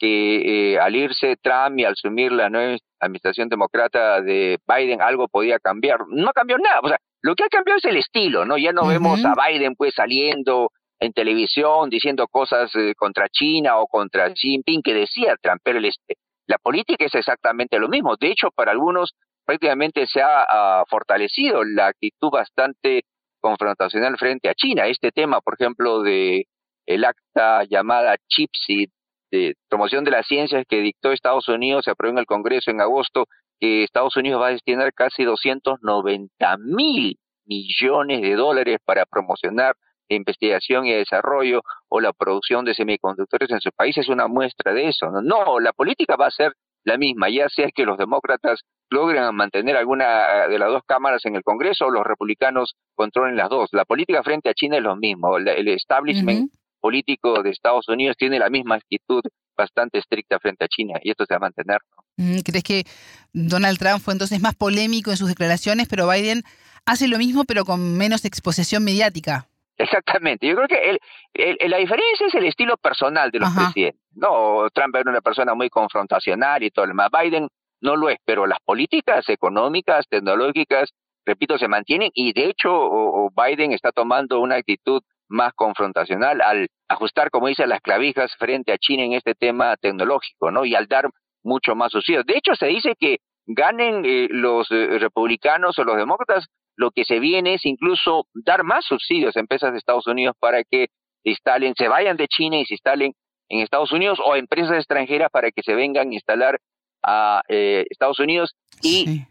que 0.03 0.73
eh, 0.73 0.79
al 0.79 0.97
irse 0.97 1.37
Trump 1.41 1.79
y 1.79 1.85
al 1.85 1.93
asumir 1.93 2.33
la 2.33 2.49
nueva 2.49 2.75
administración 2.99 3.47
demócrata 3.47 4.19
de 4.19 4.59
Biden 4.67 5.01
algo 5.01 5.29
podía 5.29 5.59
cambiar. 5.59 6.01
No 6.09 6.33
cambió 6.33 6.57
nada, 6.57 6.81
o 6.83 6.89
sea, 6.89 6.97
lo 7.21 7.35
que 7.35 7.45
ha 7.45 7.47
cambiado 7.47 7.77
es 7.77 7.85
el 7.85 7.95
estilo, 7.95 8.45
¿no? 8.45 8.57
Ya 8.57 8.73
no 8.73 8.85
vemos 8.85 9.23
a 9.23 9.33
Biden 9.33 9.75
pues 9.75 9.93
saliendo 9.95 10.71
en 10.99 11.13
televisión 11.13 11.89
diciendo 11.89 12.27
cosas 12.27 12.69
eh, 12.75 12.93
contra 12.97 13.29
China 13.29 13.77
o 13.77 13.87
contra 13.87 14.29
Xi 14.33 14.49
Jinping 14.49 14.81
que 14.81 14.93
decía 14.93 15.37
Trump, 15.41 15.61
pero 15.63 15.79
la 15.79 16.57
política 16.57 17.05
es 17.05 17.15
exactamente 17.15 17.79
lo 17.79 17.87
mismo. 17.87 18.17
De 18.19 18.27
hecho, 18.27 18.49
para 18.53 18.73
algunos 18.73 19.13
prácticamente 19.45 20.05
se 20.05 20.21
ha 20.21 20.43
ah, 20.49 20.83
fortalecido 20.89 21.63
la 21.63 21.87
actitud 21.87 22.29
bastante 22.29 23.03
confrontacional 23.39 24.17
frente 24.17 24.49
a 24.49 24.53
China. 24.53 24.85
Este 24.87 25.11
tema, 25.11 25.39
por 25.39 25.53
ejemplo, 25.53 26.01
de 26.01 26.43
el 26.85 27.05
acta 27.05 27.63
llamada 27.69 28.17
CHIPSI 28.27 28.91
de 29.33 29.55
promoción 29.67 30.03
de 30.03 30.11
las 30.11 30.27
ciencias 30.27 30.63
que 30.69 30.81
dictó 30.81 31.11
Estados 31.11 31.47
Unidos, 31.47 31.85
se 31.85 31.91
aprobó 31.91 32.11
en 32.11 32.19
el 32.19 32.27
Congreso 32.27 32.69
en 32.69 32.81
agosto, 32.81 33.25
que 33.59 33.83
Estados 33.83 34.15
Unidos 34.15 34.39
va 34.39 34.47
a 34.47 34.51
destinar 34.51 34.93
casi 34.93 35.23
290 35.23 36.57
mil 36.59 37.17
millones 37.45 38.21
de 38.21 38.35
dólares 38.35 38.77
para 38.85 39.05
promocionar 39.05 39.75
investigación 40.07 40.85
y 40.85 40.93
desarrollo 40.93 41.61
o 41.89 41.99
la 41.99 42.13
producción 42.13 42.63
de 42.63 42.75
semiconductores 42.75 43.49
en 43.49 43.59
su 43.59 43.71
país 43.71 43.97
es 43.97 44.07
una 44.07 44.27
muestra 44.27 44.71
de 44.71 44.89
eso. 44.89 45.09
No, 45.23 45.59
la 45.59 45.73
política 45.73 46.15
va 46.15 46.27
a 46.27 46.31
ser 46.31 46.53
la 46.83 46.97
misma, 46.97 47.29
ya 47.29 47.49
sea 47.49 47.69
que 47.73 47.85
los 47.85 47.97
demócratas 47.97 48.61
logren 48.91 49.33
mantener 49.33 49.77
alguna 49.77 50.47
de 50.47 50.59
las 50.59 50.69
dos 50.69 50.83
cámaras 50.85 51.25
en 51.25 51.35
el 51.35 51.41
Congreso 51.41 51.87
o 51.87 51.89
los 51.89 52.05
republicanos 52.05 52.75
controlen 52.93 53.35
las 53.35 53.49
dos. 53.49 53.69
La 53.71 53.85
política 53.85 54.21
frente 54.21 54.49
a 54.49 54.53
China 54.53 54.77
es 54.77 54.83
lo 54.83 54.95
mismo. 54.95 55.37
El 55.37 55.67
establishment 55.69 56.51
político 56.83 57.41
de 57.41 57.51
Estados 57.51 57.87
Unidos 57.87 58.17
tiene 58.17 58.37
la 58.39 58.49
misma 58.49 58.75
actitud 58.75 59.21
bastante 59.55 59.99
estricta 59.99 60.37
frente 60.39 60.65
a 60.65 60.67
China 60.67 60.99
y 61.01 61.11
esto 61.11 61.25
se 61.25 61.33
va 61.33 61.37
a 61.37 61.47
mantener. 61.47 61.79
Mm, 62.17 62.39
¿Crees 62.39 62.63
que 62.63 62.83
Donald 63.31 63.79
Trump 63.79 64.01
fue 64.01 64.13
entonces 64.13 64.41
más 64.41 64.53
polémico 64.55 65.09
en 65.09 65.15
sus 65.17 65.29
declaraciones, 65.29 65.87
pero 65.87 66.09
Biden 66.09 66.43
hace 66.85 67.07
lo 67.07 67.17
mismo 67.17 67.45
pero 67.45 67.63
con 67.63 67.97
menos 67.97 68.25
exposición 68.25 68.83
mediática? 68.83 69.47
Exactamente. 69.77 70.45
Yo 70.45 70.55
creo 70.55 70.67
que 70.67 70.99
el, 71.33 71.71
la 71.71 71.77
diferencia 71.77 72.27
es 72.27 72.35
el 72.35 72.45
estilo 72.45 72.75
personal 72.75 73.31
de 73.31 73.39
los 73.39 73.49
presidentes. 73.53 74.01
No, 74.15 74.67
Trump 74.73 74.95
era 74.95 75.09
una 75.09 75.21
persona 75.21 75.53
muy 75.55 75.69
confrontacional 75.69 76.63
y 76.63 76.69
todo 76.69 76.85
lo 76.85 76.89
demás. 76.89 77.09
Biden 77.11 77.47
no 77.79 77.95
lo 77.95 78.09
es, 78.09 78.17
pero 78.25 78.45
las 78.45 78.59
políticas 78.63 79.27
económicas, 79.29 80.05
tecnológicas, 80.09 80.91
repito, 81.25 81.57
se 81.57 81.67
mantienen 81.67 82.11
y 82.13 82.33
de 82.33 82.49
hecho 82.49 83.29
Biden 83.35 83.71
está 83.71 83.91
tomando 83.91 84.41
una 84.41 84.55
actitud 84.55 85.01
más 85.33 85.51
confrontacional 85.53 86.41
al 86.41 86.67
ajustar, 86.87 87.31
como 87.31 87.47
dice, 87.47 87.65
las 87.67 87.81
clavijas 87.81 88.31
frente 88.37 88.71
a 88.71 88.77
China 88.77 89.03
en 89.03 89.13
este 89.13 89.33
tema 89.33 89.75
tecnológico, 89.77 90.51
¿no? 90.51 90.63
Y 90.63 90.75
al 90.75 90.87
dar 90.87 91.09
mucho 91.43 91.75
más 91.75 91.91
subsidios. 91.91 92.25
De 92.25 92.37
hecho, 92.37 92.55
se 92.55 92.67
dice 92.67 92.95
que 92.97 93.17
ganen 93.45 94.05
eh, 94.05 94.27
los 94.29 94.71
eh, 94.71 94.99
republicanos 94.99 95.77
o 95.79 95.83
los 95.83 95.97
demócratas, 95.97 96.45
lo 96.75 96.91
que 96.91 97.03
se 97.03 97.19
viene 97.19 97.55
es 97.55 97.65
incluso 97.65 98.27
dar 98.33 98.63
más 98.63 98.85
subsidios 98.85 99.35
a 99.35 99.39
empresas 99.39 99.71
de 99.71 99.79
Estados 99.79 100.07
Unidos 100.07 100.35
para 100.39 100.63
que 100.63 100.87
instalen, 101.23 101.73
se 101.75 101.87
vayan 101.87 102.15
de 102.15 102.27
China 102.27 102.57
y 102.57 102.65
se 102.65 102.75
instalen 102.75 103.13
en 103.49 103.59
Estados 103.59 103.91
Unidos 103.91 104.19
o 104.23 104.35
empresas 104.35 104.77
extranjeras 104.77 105.29
para 105.31 105.51
que 105.51 105.63
se 105.63 105.75
vengan 105.75 106.09
a 106.09 106.13
instalar 106.13 106.59
a 107.03 107.41
eh, 107.49 107.85
Estados 107.89 108.19
Unidos 108.19 108.55
y 108.81 109.23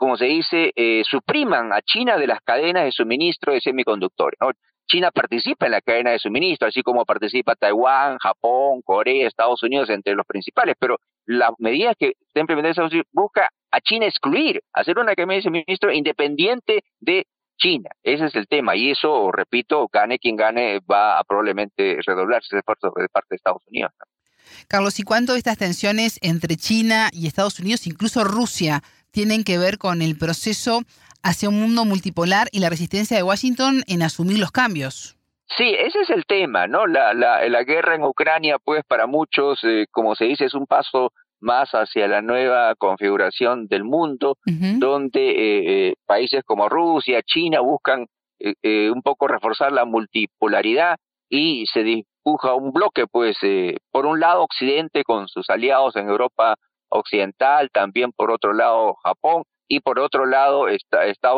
como 0.00 0.16
se 0.16 0.24
dice, 0.24 0.72
eh, 0.76 1.02
supriman 1.04 1.74
a 1.74 1.82
China 1.82 2.16
de 2.16 2.26
las 2.26 2.40
cadenas 2.40 2.84
de 2.84 2.90
suministro 2.90 3.52
de 3.52 3.60
semiconductores. 3.60 4.38
China 4.86 5.10
participa 5.10 5.66
en 5.66 5.72
la 5.72 5.82
cadena 5.82 6.12
de 6.12 6.18
suministro, 6.18 6.68
así 6.68 6.80
como 6.82 7.04
participa 7.04 7.54
Taiwán, 7.54 8.16
Japón, 8.16 8.80
Corea, 8.82 9.28
Estados 9.28 9.62
Unidos, 9.62 9.90
entre 9.90 10.14
los 10.14 10.24
principales, 10.24 10.74
pero 10.80 10.96
las 11.26 11.50
medidas 11.58 11.96
que 11.98 12.14
está 12.18 12.40
implementando 12.40 12.70
Estados 12.70 12.92
Unidos 12.92 13.08
busca 13.12 13.50
a 13.70 13.80
China 13.82 14.06
excluir, 14.06 14.62
hacer 14.72 14.98
una 14.98 15.14
cadena 15.14 15.34
de 15.34 15.42
suministro 15.42 15.92
independiente 15.92 16.82
de 16.98 17.26
China. 17.58 17.90
Ese 18.02 18.24
es 18.24 18.34
el 18.36 18.48
tema. 18.48 18.76
Y 18.76 18.92
eso, 18.92 19.30
repito, 19.30 19.86
gane 19.92 20.18
quien 20.18 20.34
gane, 20.34 20.80
va 20.90 21.18
a 21.18 21.24
probablemente 21.24 21.98
redoblarse 22.06 22.56
de 22.56 22.62
parte 22.62 22.88
de 23.28 23.36
Estados 23.36 23.62
Unidos. 23.68 23.92
Carlos, 24.66 24.98
¿y 24.98 25.02
cuánto 25.02 25.34
estas 25.36 25.58
tensiones 25.58 26.18
entre 26.22 26.56
China 26.56 27.10
y 27.12 27.26
Estados 27.26 27.60
Unidos, 27.60 27.86
incluso 27.86 28.24
Rusia, 28.24 28.82
tienen 29.10 29.44
que 29.44 29.58
ver 29.58 29.78
con 29.78 30.02
el 30.02 30.16
proceso 30.16 30.82
hacia 31.22 31.48
un 31.48 31.60
mundo 31.60 31.84
multipolar 31.84 32.48
y 32.52 32.60
la 32.60 32.70
resistencia 32.70 33.16
de 33.16 33.22
Washington 33.22 33.82
en 33.86 34.02
asumir 34.02 34.38
los 34.38 34.50
cambios? 34.50 35.16
Sí, 35.56 35.74
ese 35.78 36.00
es 36.02 36.10
el 36.10 36.26
tema, 36.26 36.66
¿no? 36.66 36.86
La, 36.86 37.12
la, 37.12 37.46
la 37.48 37.64
guerra 37.64 37.96
en 37.96 38.04
Ucrania, 38.04 38.58
pues 38.62 38.84
para 38.86 39.06
muchos, 39.06 39.58
eh, 39.64 39.86
como 39.90 40.14
se 40.14 40.26
dice, 40.26 40.44
es 40.44 40.54
un 40.54 40.66
paso 40.66 41.12
más 41.40 41.70
hacia 41.70 42.06
la 42.06 42.22
nueva 42.22 42.74
configuración 42.76 43.66
del 43.66 43.84
mundo, 43.84 44.36
donde 44.44 45.30
eh, 45.30 45.88
eh, 45.88 45.94
países 46.06 46.42
como 46.44 46.68
Rusia, 46.68 47.22
China 47.22 47.60
buscan 47.60 48.06
eh, 48.38 48.90
un 48.90 49.02
poco 49.02 49.26
reforzar 49.26 49.72
la 49.72 49.84
multipolaridad 49.84 50.96
y 51.28 51.64
se 51.72 51.82
dibuja 51.82 52.54
un 52.54 52.72
bloque, 52.72 53.06
pues, 53.10 53.38
por 53.90 54.06
un 54.06 54.20
lado 54.20 54.42
Occidente 54.42 55.02
con 55.04 55.28
sus 55.28 55.48
aliados 55.48 55.96
en 55.96 56.08
Europa 56.08 56.56
Occidental, 56.90 57.70
también 57.72 58.12
por 58.12 58.30
otro 58.30 58.52
lado 58.52 58.94
Japón 59.02 59.44
y 59.68 59.80
por 59.80 59.98
otro 59.98 60.26
lado 60.26 60.68
está, 60.68 61.06
está 61.06 61.32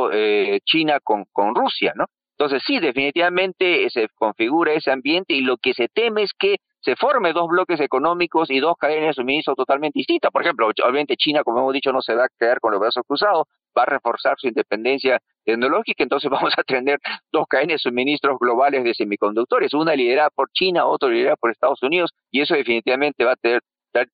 China 0.65 0.99
con, 1.05 1.27
con 1.33 1.55
Rusia, 1.55 1.93
¿no? 1.95 2.07
Entonces 2.39 2.63
sí, 2.67 2.81
definitivamente 2.81 3.89
se 3.91 4.09
configura 4.15 4.73
ese 4.73 4.91
ambiente 4.91 5.35
y 5.35 5.43
lo 5.43 5.59
que 5.59 5.75
se 5.75 5.89
teme 5.89 6.23
es 6.23 6.33
que 6.37 6.57
se 6.81 6.97
forme 6.97 7.33
dos 7.33 7.49
bloques 7.49 7.79
económicos 7.79 8.51
y 8.51 8.59
dos 8.59 8.75
cadenas 8.77 9.09
de 9.09 9.13
suministro 9.13 9.55
totalmente 9.55 9.99
distintas. 9.99 10.33
Por 10.33 10.43
ejemplo, 10.43 10.67
obviamente 10.67 11.17
China, 11.17 11.45
como 11.45 11.61
hemos 11.61 11.73
dicho, 11.73 11.93
no 11.93 12.03
se 12.03 12.15
va 12.15 12.25
a 12.25 12.29
quedar 12.37 12.59
con 12.59 12.73
los 12.73 12.81
brazos 12.81 13.05
cruzados, 13.07 13.47
va 13.77 13.85
a 13.85 13.87
reforzar 13.87 14.35
su 14.39 14.49
independencia 14.49 15.21
tecnológica, 15.45 16.03
entonces 16.03 16.31
vamos 16.31 16.53
a 16.57 16.65
tener 16.65 16.99
dos 17.31 17.47
cadenas 17.49 17.75
de 17.75 17.79
suministros 17.79 18.39
globales 18.41 18.83
de 18.83 18.95
semiconductores, 18.95 19.73
una 19.75 19.95
liderada 19.95 20.31
por 20.31 20.51
China, 20.51 20.87
otra 20.87 21.09
liderada 21.09 21.37
por 21.37 21.51
Estados 21.53 21.83
Unidos, 21.83 22.11
y 22.33 22.41
eso 22.41 22.55
definitivamente 22.55 23.25
va 23.25 23.33
a 23.33 23.37
tener 23.37 23.61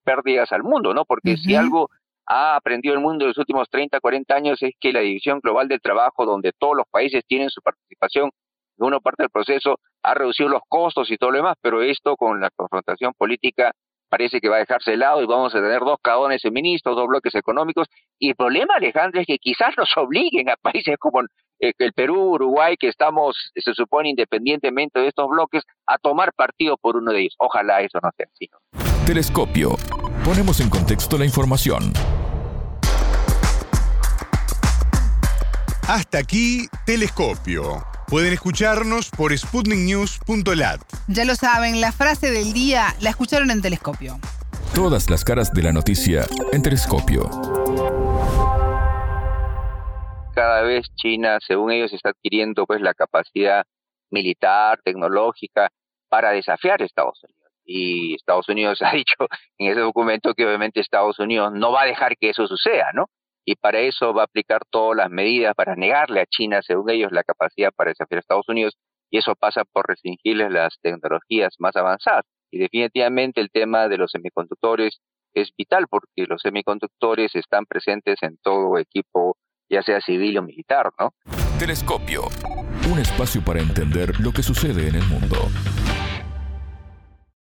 pérdidas 0.05 0.53
al 0.53 0.63
mundo, 0.63 0.95
¿no? 0.95 1.05
Porque 1.05 1.37
si 1.37 1.55
algo 1.55 1.91
ha 2.27 2.57
aprendido 2.57 2.95
el 2.95 3.01
mundo 3.01 3.25
en 3.25 3.29
los 3.29 3.39
últimos 3.39 3.69
30, 3.71 4.01
40 4.01 4.35
años 4.35 4.63
es 4.63 4.73
que 4.79 4.93
la 4.93 5.01
división 5.01 5.41
global 5.43 5.67
del 5.67 5.81
trabajo, 5.81 6.27
donde 6.27 6.53
todos 6.53 6.77
los 6.77 6.87
países 6.91 7.25
tienen 7.27 7.49
su 7.49 7.63
participación 7.63 8.31
en 8.79 8.87
una 8.87 9.01
parte 9.01 9.23
del 9.23 9.31
proceso, 9.31 9.81
ha 10.03 10.15
reducido 10.15 10.49
los 10.49 10.63
costos 10.69 11.11
y 11.11 11.17
todo 11.17 11.31
lo 11.31 11.39
demás, 11.39 11.57
pero 11.61 11.83
esto 11.83 12.17
con 12.17 12.41
la 12.41 12.51
confrontación 12.51 13.13
política 13.17 13.73
parece 14.09 14.41
que 14.41 14.49
va 14.49 14.57
a 14.57 14.61
dejarse 14.61 14.93
de 14.93 14.97
lado 14.97 15.23
y 15.23 15.27
vamos 15.27 15.55
a 15.55 15.61
tener 15.61 15.81
dos 15.81 15.99
cadones 16.03 16.43
de 16.43 16.51
ministros, 16.51 16.97
dos 16.97 17.07
bloques 17.07 17.35
económicos. 17.35 17.87
Y 18.19 18.31
el 18.31 18.37
problema, 18.37 18.75
Alejandro, 18.77 19.21
es 19.21 19.27
que 19.27 19.39
quizás 19.39 19.77
nos 19.77 19.91
obliguen 19.97 20.51
a 20.51 20.57
países 20.57 20.97
como 20.99 21.23
eh, 21.61 21.73
el 21.79 21.93
Perú, 21.93 22.33
Uruguay, 22.33 22.77
que 22.77 22.89
estamos, 22.89 23.53
se 23.55 23.75
supone, 23.75 24.11
independientemente 24.11 25.01
de 25.01 25.09
estos 25.09 25.29
bloques, 25.29 25.65
a 25.87 25.99
tomar 25.99 26.33
partido 26.35 26.77
por 26.77 26.97
uno 26.97 27.13
de 27.13 27.21
ellos. 27.21 27.35
Ojalá 27.39 27.81
eso 27.81 27.99
no 28.03 28.11
sea 28.17 28.27
así. 28.33 28.49
Telescopio. 29.09 29.71
Ponemos 30.23 30.61
en 30.61 30.69
contexto 30.69 31.17
la 31.17 31.25
información. 31.25 31.95
Hasta 35.89 36.19
aquí, 36.19 36.67
Telescopio. 36.85 37.87
Pueden 38.07 38.35
escucharnos 38.35 39.09
por 39.09 39.35
sputniknews.lat. 39.35 40.83
Ya 41.07 41.25
lo 41.25 41.37
saben, 41.37 41.81
la 41.81 41.91
frase 41.91 42.31
del 42.31 42.53
día 42.53 42.95
la 43.01 43.09
escucharon 43.09 43.51
en 43.51 43.63
Telescopio. 43.63 44.19
Todas 44.75 45.09
las 45.09 45.25
caras 45.25 45.55
de 45.55 45.63
la 45.63 45.73
noticia 45.73 46.27
en 46.53 46.61
Telescopio. 46.61 47.31
Cada 50.35 50.61
vez 50.61 50.85
China, 50.97 51.39
según 51.41 51.73
ellos, 51.73 51.95
está 51.95 52.11
adquiriendo 52.11 52.67
pues 52.67 52.83
la 52.83 52.93
capacidad 52.93 53.65
militar, 54.11 54.79
tecnológica 54.85 55.71
para 56.11 56.33
desafiar 56.33 56.83
a 56.83 56.85
Estados 56.85 57.25
Unidos. 57.25 57.38
Y 57.71 58.15
Estados 58.15 58.49
Unidos 58.49 58.81
ha 58.83 58.93
dicho 58.93 59.27
en 59.59 59.71
ese 59.71 59.81
documento 59.81 60.35
que 60.35 60.47
obviamente 60.47 60.81
Estados 60.81 61.19
Unidos 61.19 61.53
no 61.53 61.73
va 61.73 61.83
a 61.83 61.87
dejar 61.87 62.17
que 62.17 62.31
eso 62.31 62.47
suceda, 62.47 62.91
¿no? 62.95 63.07
y 63.49 63.55
para 63.55 63.81
eso 63.81 64.13
va 64.13 64.23
a 64.23 64.25
aplicar 64.27 64.61
todas 64.69 64.95
las 64.95 65.11
medidas 65.11 65.55
para 65.55 65.75
negarle 65.75 66.21
a 66.21 66.27
China, 66.27 66.61
según 66.61 66.91
ellos, 66.91 67.13
la 67.13 67.25
capacidad 67.25 67.73
para 67.75 67.89
desafiar 67.89 68.19
a 68.19 68.21
Estados 68.21 68.47
Unidos, 68.47 68.77
y 69.11 69.17
eso 69.17 69.35
pasa 69.37 69.65
por 69.65 69.89
restringirles 69.89 70.51
las 70.51 70.77
tecnologías 70.83 71.55
más 71.59 71.75
avanzadas. 71.75 72.27
Y 72.51 72.59
definitivamente 72.59 73.41
el 73.41 73.51
tema 73.51 73.89
de 73.89 73.97
los 73.97 74.11
semiconductores 74.11 75.01
es 75.33 75.51
vital 75.57 75.87
porque 75.89 76.27
los 76.29 76.43
semiconductores 76.43 77.35
están 77.37 77.65
presentes 77.65 78.19
en 78.23 78.37
todo 78.43 78.77
equipo, 78.77 79.39
ya 79.71 79.81
sea 79.81 80.03
civil 80.03 80.37
o 80.37 80.43
militar, 80.43 80.91
¿no? 81.01 81.15
Telescopio, 81.59 82.25
un 82.93 82.99
espacio 82.99 83.43
para 83.43 83.61
entender 83.61 84.21
lo 84.21 84.31
que 84.31 84.43
sucede 84.43 84.89
en 84.89 84.97
el 84.97 85.05
mundo. 85.05 85.37